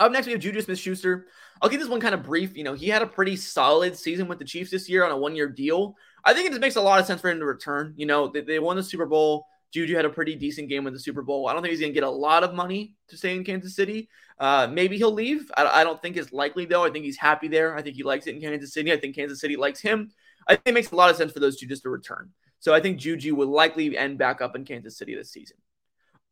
Up 0.00 0.10
next, 0.10 0.26
we 0.26 0.32
have 0.32 0.40
Juju 0.40 0.62
Smith 0.62 0.78
Schuster. 0.78 1.26
I'll 1.60 1.68
keep 1.68 1.78
this 1.78 1.88
one 1.88 2.00
kind 2.00 2.14
of 2.14 2.22
brief. 2.22 2.56
You 2.56 2.64
know, 2.64 2.72
he 2.72 2.88
had 2.88 3.02
a 3.02 3.06
pretty 3.06 3.36
solid 3.36 3.94
season 3.94 4.26
with 4.28 4.38
the 4.38 4.46
Chiefs 4.46 4.70
this 4.70 4.88
year 4.88 5.04
on 5.04 5.10
a 5.10 5.16
one 5.16 5.36
year 5.36 5.46
deal. 5.46 5.94
I 6.24 6.32
think 6.32 6.46
it 6.46 6.50
just 6.50 6.62
makes 6.62 6.76
a 6.76 6.80
lot 6.80 7.00
of 7.00 7.06
sense 7.06 7.20
for 7.20 7.28
him 7.28 7.38
to 7.38 7.44
return. 7.44 7.92
You 7.96 8.06
know, 8.06 8.28
they, 8.28 8.40
they 8.40 8.58
won 8.58 8.76
the 8.76 8.82
Super 8.82 9.04
Bowl. 9.04 9.46
Juju 9.72 9.94
had 9.94 10.06
a 10.06 10.10
pretty 10.10 10.34
decent 10.34 10.70
game 10.70 10.84
with 10.84 10.94
the 10.94 10.98
Super 10.98 11.22
Bowl. 11.22 11.46
I 11.46 11.52
don't 11.52 11.62
think 11.62 11.70
he's 11.70 11.80
going 11.80 11.92
to 11.92 11.94
get 11.94 12.02
a 12.02 12.10
lot 12.10 12.42
of 12.42 12.54
money 12.54 12.94
to 13.08 13.16
stay 13.16 13.36
in 13.36 13.44
Kansas 13.44 13.76
City. 13.76 14.08
Uh, 14.38 14.66
maybe 14.72 14.96
he'll 14.96 15.12
leave. 15.12 15.50
I, 15.56 15.80
I, 15.80 15.84
don't 15.84 16.00
think 16.00 16.16
it's 16.16 16.32
likely, 16.32 16.64
though. 16.64 16.82
I 16.82 16.90
think 16.90 17.04
he's 17.04 17.18
happy 17.18 17.46
there. 17.46 17.76
I 17.76 17.82
think 17.82 17.94
he 17.94 18.02
likes 18.02 18.26
it 18.26 18.34
in 18.34 18.40
Kansas 18.40 18.72
City. 18.72 18.90
I 18.90 18.96
think 18.96 19.14
Kansas 19.14 19.40
City 19.40 19.56
likes 19.56 19.80
him. 19.80 20.10
I 20.48 20.54
think 20.54 20.68
it 20.68 20.74
makes 20.74 20.90
a 20.90 20.96
lot 20.96 21.10
of 21.10 21.16
sense 21.16 21.30
for 21.30 21.40
those 21.40 21.58
two 21.58 21.66
just 21.66 21.82
to 21.82 21.90
return. 21.90 22.30
So 22.58 22.74
I 22.74 22.80
think 22.80 22.98
Juju 22.98 23.34
will 23.34 23.48
likely 23.48 23.96
end 23.96 24.18
back 24.18 24.40
up 24.40 24.56
in 24.56 24.64
Kansas 24.64 24.96
City 24.96 25.14
this 25.14 25.30
season. 25.30 25.58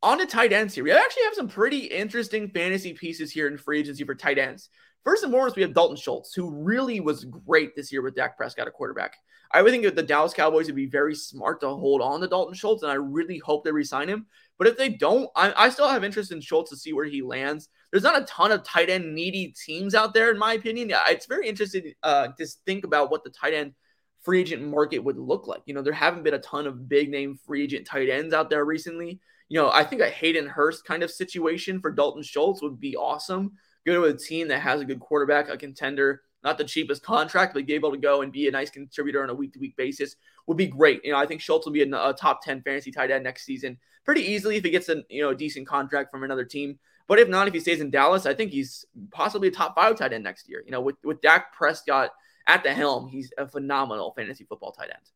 On 0.01 0.17
to 0.17 0.25
tight 0.25 0.53
ends 0.53 0.73
here. 0.73 0.83
We 0.85 0.91
actually 0.91 1.23
have 1.23 1.33
some 1.33 1.49
pretty 1.49 1.79
interesting 1.79 2.49
fantasy 2.49 2.93
pieces 2.93 3.31
here 3.31 3.47
in 3.47 3.57
free 3.57 3.79
agency 3.79 4.05
for 4.05 4.15
tight 4.15 4.37
ends. 4.37 4.69
First 5.03 5.23
and 5.23 5.31
foremost, 5.31 5.55
we 5.55 5.61
have 5.61 5.73
Dalton 5.73 5.97
Schultz, 5.97 6.33
who 6.33 6.51
really 6.51 6.99
was 6.99 7.25
great 7.25 7.75
this 7.75 7.91
year 7.91 8.01
with 8.01 8.15
Dak 8.15 8.37
Prescott 8.37 8.67
at 8.67 8.73
quarterback. 8.73 9.15
I 9.51 9.61
would 9.61 9.71
think 9.71 9.83
that 9.83 9.95
the 9.95 10.03
Dallas 10.03 10.33
Cowboys 10.33 10.67
would 10.67 10.75
be 10.75 10.85
very 10.85 11.15
smart 11.15 11.59
to 11.61 11.69
hold 11.69 12.01
on 12.01 12.21
to 12.21 12.27
Dalton 12.27 12.53
Schultz, 12.53 12.83
and 12.83 12.91
I 12.91 12.95
really 12.95 13.39
hope 13.39 13.63
they 13.63 13.71
resign 13.71 14.07
him. 14.07 14.27
But 14.57 14.67
if 14.67 14.77
they 14.77 14.89
don't, 14.89 15.29
I, 15.35 15.53
I 15.55 15.69
still 15.69 15.89
have 15.89 16.03
interest 16.03 16.31
in 16.31 16.39
Schultz 16.39 16.69
to 16.69 16.77
see 16.77 16.93
where 16.93 17.05
he 17.05 17.21
lands. 17.21 17.67
There's 17.91 18.03
not 18.03 18.21
a 18.21 18.25
ton 18.25 18.51
of 18.51 18.63
tight 18.63 18.89
end 18.89 19.15
needy 19.15 19.53
teams 19.65 19.95
out 19.95 20.13
there, 20.13 20.29
in 20.31 20.37
my 20.37 20.53
opinion. 20.53 20.91
It's 21.07 21.25
very 21.25 21.47
interesting 21.47 21.93
uh, 22.03 22.27
to 22.37 22.47
think 22.65 22.83
about 22.85 23.09
what 23.09 23.23
the 23.23 23.31
tight 23.31 23.53
end 23.53 23.73
free 24.21 24.41
agent 24.41 24.61
market 24.61 24.99
would 24.99 25.17
look 25.17 25.47
like. 25.47 25.63
You 25.65 25.73
know, 25.73 25.81
there 25.81 25.93
haven't 25.93 26.23
been 26.23 26.35
a 26.35 26.39
ton 26.39 26.67
of 26.67 26.87
big 26.87 27.09
name 27.09 27.39
free 27.47 27.63
agent 27.63 27.87
tight 27.87 28.09
ends 28.09 28.33
out 28.33 28.49
there 28.49 28.65
recently. 28.65 29.19
You 29.49 29.59
know, 29.59 29.71
I 29.71 29.83
think 29.83 30.01
a 30.01 30.09
Hayden 30.09 30.47
Hurst 30.47 30.85
kind 30.85 31.03
of 31.03 31.11
situation 31.11 31.81
for 31.81 31.91
Dalton 31.91 32.23
Schultz 32.23 32.61
would 32.61 32.79
be 32.79 32.95
awesome. 32.95 33.53
Go 33.85 33.93
to 33.93 34.03
a 34.03 34.17
team 34.17 34.47
that 34.49 34.59
has 34.59 34.81
a 34.81 34.85
good 34.85 34.99
quarterback, 34.99 35.49
a 35.49 35.57
contender 35.57 36.21
not 36.43 36.57
the 36.57 36.63
cheapest 36.63 37.03
contract, 37.03 37.53
but 37.53 37.65
be 37.65 37.73
able 37.73 37.91
to 37.91 37.97
go 37.97 38.21
and 38.21 38.31
be 38.31 38.47
a 38.47 38.51
nice 38.51 38.69
contributor 38.69 39.21
on 39.23 39.29
a 39.29 39.33
week 39.33 39.53
to 39.53 39.59
week 39.59 39.75
basis 39.75 40.15
would 40.47 40.57
be 40.57 40.67
great. 40.67 41.03
You 41.03 41.11
know, 41.11 41.17
I 41.17 41.25
think 41.25 41.41
Schultz 41.41 41.65
will 41.65 41.73
be 41.73 41.83
a, 41.83 42.09
a, 42.09 42.13
top 42.13 42.43
10 42.43 42.61
fantasy 42.61 42.91
tight 42.91 43.11
end 43.11 43.23
next 43.23 43.45
season 43.45 43.77
pretty 44.05 44.21
easily 44.21 44.55
if 44.55 44.63
he 44.63 44.69
gets 44.69 44.89
a, 44.89 45.03
you 45.09 45.21
know, 45.21 45.29
a 45.29 45.35
decent 45.35 45.67
contract 45.67 46.11
from 46.11 46.23
another 46.23 46.45
team. 46.45 46.79
But 47.07 47.19
if 47.19 47.27
not, 47.27 47.47
if 47.47 47.53
he 47.53 47.59
stays 47.59 47.81
in 47.81 47.89
Dallas, 47.89 48.25
I 48.25 48.33
think 48.33 48.51
he's 48.51 48.85
possibly 49.11 49.49
a 49.49 49.51
top 49.51 49.75
five 49.75 49.97
tight 49.97 50.13
end 50.13 50.23
next 50.23 50.47
year. 50.47 50.63
You 50.65 50.71
know, 50.71 50.81
with, 50.81 50.95
with 51.03 51.21
Dak 51.21 51.53
Prescott 51.53 52.11
at 52.47 52.63
the 52.63 52.73
helm, 52.73 53.07
he's 53.07 53.31
a 53.37 53.47
phenomenal 53.47 54.13
fantasy 54.15 54.45
football 54.45 54.71
tight 54.71 54.91
end. 54.91 55.09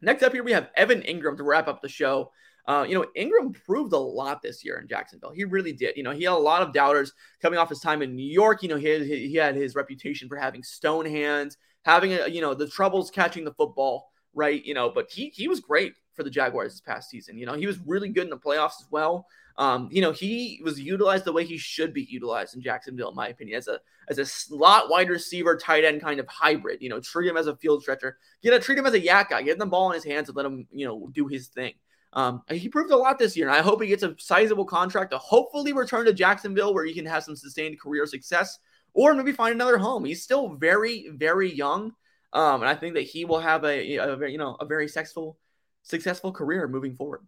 Next 0.00 0.22
up 0.22 0.32
here, 0.32 0.44
we 0.44 0.52
have 0.52 0.70
Evan 0.76 1.02
Engram 1.02 1.36
to 1.36 1.42
wrap 1.42 1.68
up 1.68 1.82
the 1.82 1.88
show. 1.88 2.30
Uh, 2.66 2.84
you 2.88 2.94
know, 2.94 3.06
Engram 3.16 3.54
proved 3.66 3.92
a 3.92 3.98
lot 3.98 4.40
this 4.40 4.64
year 4.64 4.78
in 4.78 4.88
Jacksonville. 4.88 5.32
He 5.32 5.44
really 5.44 5.72
did. 5.72 5.96
You 5.96 6.02
know, 6.02 6.12
he 6.12 6.24
had 6.24 6.32
a 6.32 6.36
lot 6.36 6.62
of 6.62 6.72
doubters 6.72 7.12
coming 7.42 7.58
off 7.58 7.68
his 7.68 7.80
time 7.80 8.00
in 8.00 8.16
New 8.16 8.30
York. 8.30 8.62
You 8.62 8.70
know, 8.70 8.76
he 8.76 8.86
had, 8.86 9.02
he 9.02 9.34
had 9.34 9.54
his 9.54 9.74
reputation 9.74 10.28
for 10.28 10.36
having 10.36 10.62
stone 10.62 11.04
hands, 11.04 11.58
having 11.84 12.12
a, 12.14 12.26
you 12.28 12.40
know 12.40 12.54
the 12.54 12.68
troubles 12.68 13.10
catching 13.10 13.44
the 13.44 13.52
football, 13.52 14.10
right? 14.32 14.64
You 14.64 14.72
know, 14.72 14.90
but 14.90 15.10
he 15.10 15.28
he 15.28 15.46
was 15.46 15.60
great 15.60 15.94
for 16.14 16.22
the 16.22 16.30
Jaguars 16.30 16.72
this 16.72 16.80
past 16.80 17.10
season. 17.10 17.36
You 17.36 17.44
know, 17.44 17.54
he 17.54 17.66
was 17.66 17.78
really 17.86 18.08
good 18.08 18.24
in 18.24 18.30
the 18.30 18.38
playoffs 18.38 18.80
as 18.80 18.86
well. 18.90 19.26
Um, 19.56 19.88
you 19.92 20.00
know, 20.00 20.12
he 20.12 20.60
was 20.64 20.80
utilized 20.80 21.24
the 21.24 21.32
way 21.32 21.44
he 21.44 21.58
should 21.58 21.94
be 21.94 22.02
utilized 22.02 22.56
in 22.56 22.62
Jacksonville, 22.62 23.10
in 23.10 23.14
my 23.14 23.28
opinion, 23.28 23.58
as 23.58 23.68
a 23.68 23.78
as 24.08 24.18
a 24.18 24.26
slot 24.26 24.88
wide 24.88 25.08
receiver, 25.08 25.56
tight 25.56 25.84
end 25.84 26.00
kind 26.00 26.18
of 26.18 26.26
hybrid. 26.28 26.80
You 26.80 26.88
know, 26.88 27.00
treat 27.00 27.28
him 27.28 27.36
as 27.36 27.46
a 27.46 27.56
field 27.56 27.82
stretcher, 27.82 28.16
get 28.42 28.54
a 28.54 28.58
treat 28.58 28.78
him 28.78 28.86
as 28.86 28.94
a 28.94 29.00
YAC 29.00 29.28
guy, 29.28 29.42
get 29.42 29.58
the 29.58 29.66
ball 29.66 29.90
in 29.90 29.94
his 29.94 30.04
hands 30.04 30.28
and 30.28 30.36
let 30.36 30.46
him, 30.46 30.66
you 30.72 30.86
know, 30.86 31.08
do 31.12 31.26
his 31.26 31.48
thing. 31.48 31.74
Um, 32.14 32.42
he 32.48 32.68
proved 32.68 32.92
a 32.92 32.96
lot 32.96 33.18
this 33.18 33.36
year, 33.36 33.48
and 33.48 33.56
I 33.56 33.60
hope 33.60 33.82
he 33.82 33.88
gets 33.88 34.04
a 34.04 34.14
sizable 34.18 34.64
contract 34.64 35.10
to 35.10 35.18
hopefully 35.18 35.72
return 35.72 36.06
to 36.06 36.12
Jacksonville 36.12 36.72
where 36.72 36.84
he 36.84 36.94
can 36.94 37.06
have 37.06 37.24
some 37.24 37.34
sustained 37.34 37.80
career 37.80 38.06
success, 38.06 38.58
or 38.92 39.14
maybe 39.14 39.32
find 39.32 39.54
another 39.54 39.78
home. 39.78 40.04
He's 40.04 40.22
still 40.22 40.54
very, 40.54 41.08
very 41.12 41.52
young, 41.52 41.92
um, 42.32 42.62
and 42.62 42.68
I 42.68 42.76
think 42.76 42.94
that 42.94 43.02
he 43.02 43.24
will 43.24 43.40
have 43.40 43.64
a, 43.64 43.96
a 43.96 44.28
you 44.28 44.38
know 44.38 44.56
a 44.60 44.64
very 44.64 44.86
successful, 44.86 45.38
successful 45.82 46.30
career 46.30 46.68
moving 46.68 46.94
forward. 46.94 47.26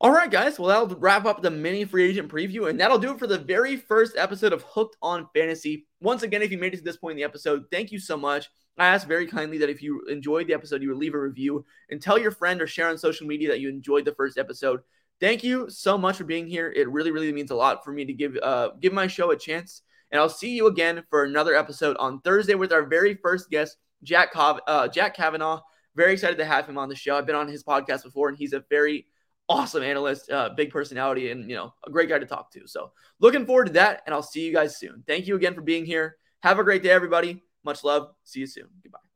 All 0.00 0.12
right, 0.12 0.30
guys. 0.30 0.60
Well, 0.60 0.68
that'll 0.68 1.00
wrap 1.00 1.24
up 1.24 1.42
the 1.42 1.50
mini 1.50 1.84
free 1.84 2.08
agent 2.08 2.30
preview, 2.30 2.70
and 2.70 2.78
that'll 2.78 3.00
do 3.00 3.12
it 3.12 3.18
for 3.18 3.26
the 3.26 3.38
very 3.38 3.76
first 3.76 4.16
episode 4.16 4.52
of 4.52 4.62
Hooked 4.62 4.96
on 5.02 5.28
Fantasy. 5.34 5.87
Once 6.00 6.22
again, 6.22 6.42
if 6.42 6.50
you 6.50 6.58
made 6.58 6.72
it 6.74 6.78
to 6.78 6.84
this 6.84 6.96
point 6.96 7.12
in 7.12 7.16
the 7.16 7.24
episode, 7.24 7.64
thank 7.70 7.90
you 7.90 7.98
so 7.98 8.16
much. 8.16 8.48
I 8.78 8.86
ask 8.86 9.08
very 9.08 9.26
kindly 9.26 9.58
that 9.58 9.70
if 9.70 9.82
you 9.82 10.02
enjoyed 10.08 10.46
the 10.46 10.54
episode, 10.54 10.82
you 10.82 10.88
would 10.88 10.98
leave 10.98 11.14
a 11.14 11.20
review 11.20 11.64
and 11.90 12.00
tell 12.00 12.16
your 12.18 12.30
friend 12.30 12.62
or 12.62 12.66
share 12.66 12.88
on 12.88 12.96
social 12.96 13.26
media 13.26 13.48
that 13.48 13.60
you 13.60 13.68
enjoyed 13.68 14.04
the 14.04 14.14
first 14.14 14.38
episode. 14.38 14.80
Thank 15.20 15.42
you 15.42 15.68
so 15.68 15.98
much 15.98 16.16
for 16.16 16.24
being 16.24 16.46
here. 16.46 16.72
It 16.74 16.88
really, 16.88 17.10
really 17.10 17.32
means 17.32 17.50
a 17.50 17.56
lot 17.56 17.84
for 17.84 17.92
me 17.92 18.04
to 18.04 18.12
give 18.12 18.36
uh, 18.40 18.70
give 18.80 18.92
my 18.92 19.08
show 19.08 19.32
a 19.32 19.36
chance. 19.36 19.82
And 20.12 20.20
I'll 20.20 20.28
see 20.28 20.50
you 20.50 20.68
again 20.68 21.02
for 21.10 21.24
another 21.24 21.56
episode 21.56 21.96
on 21.98 22.20
Thursday 22.20 22.54
with 22.54 22.72
our 22.72 22.86
very 22.86 23.14
first 23.14 23.50
guest, 23.50 23.76
Jack 24.04 24.32
Cav- 24.32 24.60
uh, 24.68 24.86
Jack 24.86 25.16
Kavanaugh. 25.16 25.60
Very 25.96 26.12
excited 26.12 26.38
to 26.38 26.44
have 26.44 26.68
him 26.68 26.78
on 26.78 26.88
the 26.88 26.94
show. 26.94 27.18
I've 27.18 27.26
been 27.26 27.34
on 27.34 27.48
his 27.48 27.64
podcast 27.64 28.04
before, 28.04 28.28
and 28.28 28.38
he's 28.38 28.52
a 28.52 28.64
very 28.70 29.06
awesome 29.48 29.82
analyst, 29.82 30.30
uh, 30.30 30.50
big 30.56 30.70
personality, 30.70 31.30
and 31.30 31.48
you 31.48 31.56
know 31.56 31.72
a 31.86 31.90
great 31.90 32.08
guy 32.08 32.18
to 32.18 32.26
talk 32.26 32.50
to. 32.52 32.66
So 32.66 32.92
looking 33.20 33.46
forward 33.46 33.66
to 33.66 33.72
that, 33.74 34.02
and 34.06 34.14
I'll 34.14 34.22
see 34.22 34.44
you 34.46 34.52
guys 34.52 34.78
soon. 34.78 35.04
Thank 35.06 35.26
you 35.26 35.36
again 35.36 35.54
for 35.54 35.62
being 35.62 35.84
here. 35.84 36.16
Have 36.42 36.58
a 36.58 36.64
great 36.64 36.82
day, 36.82 36.90
everybody. 36.90 37.42
Much 37.64 37.84
love. 37.84 38.10
See 38.24 38.40
you 38.40 38.46
soon. 38.46 38.68
Goodbye. 38.82 39.07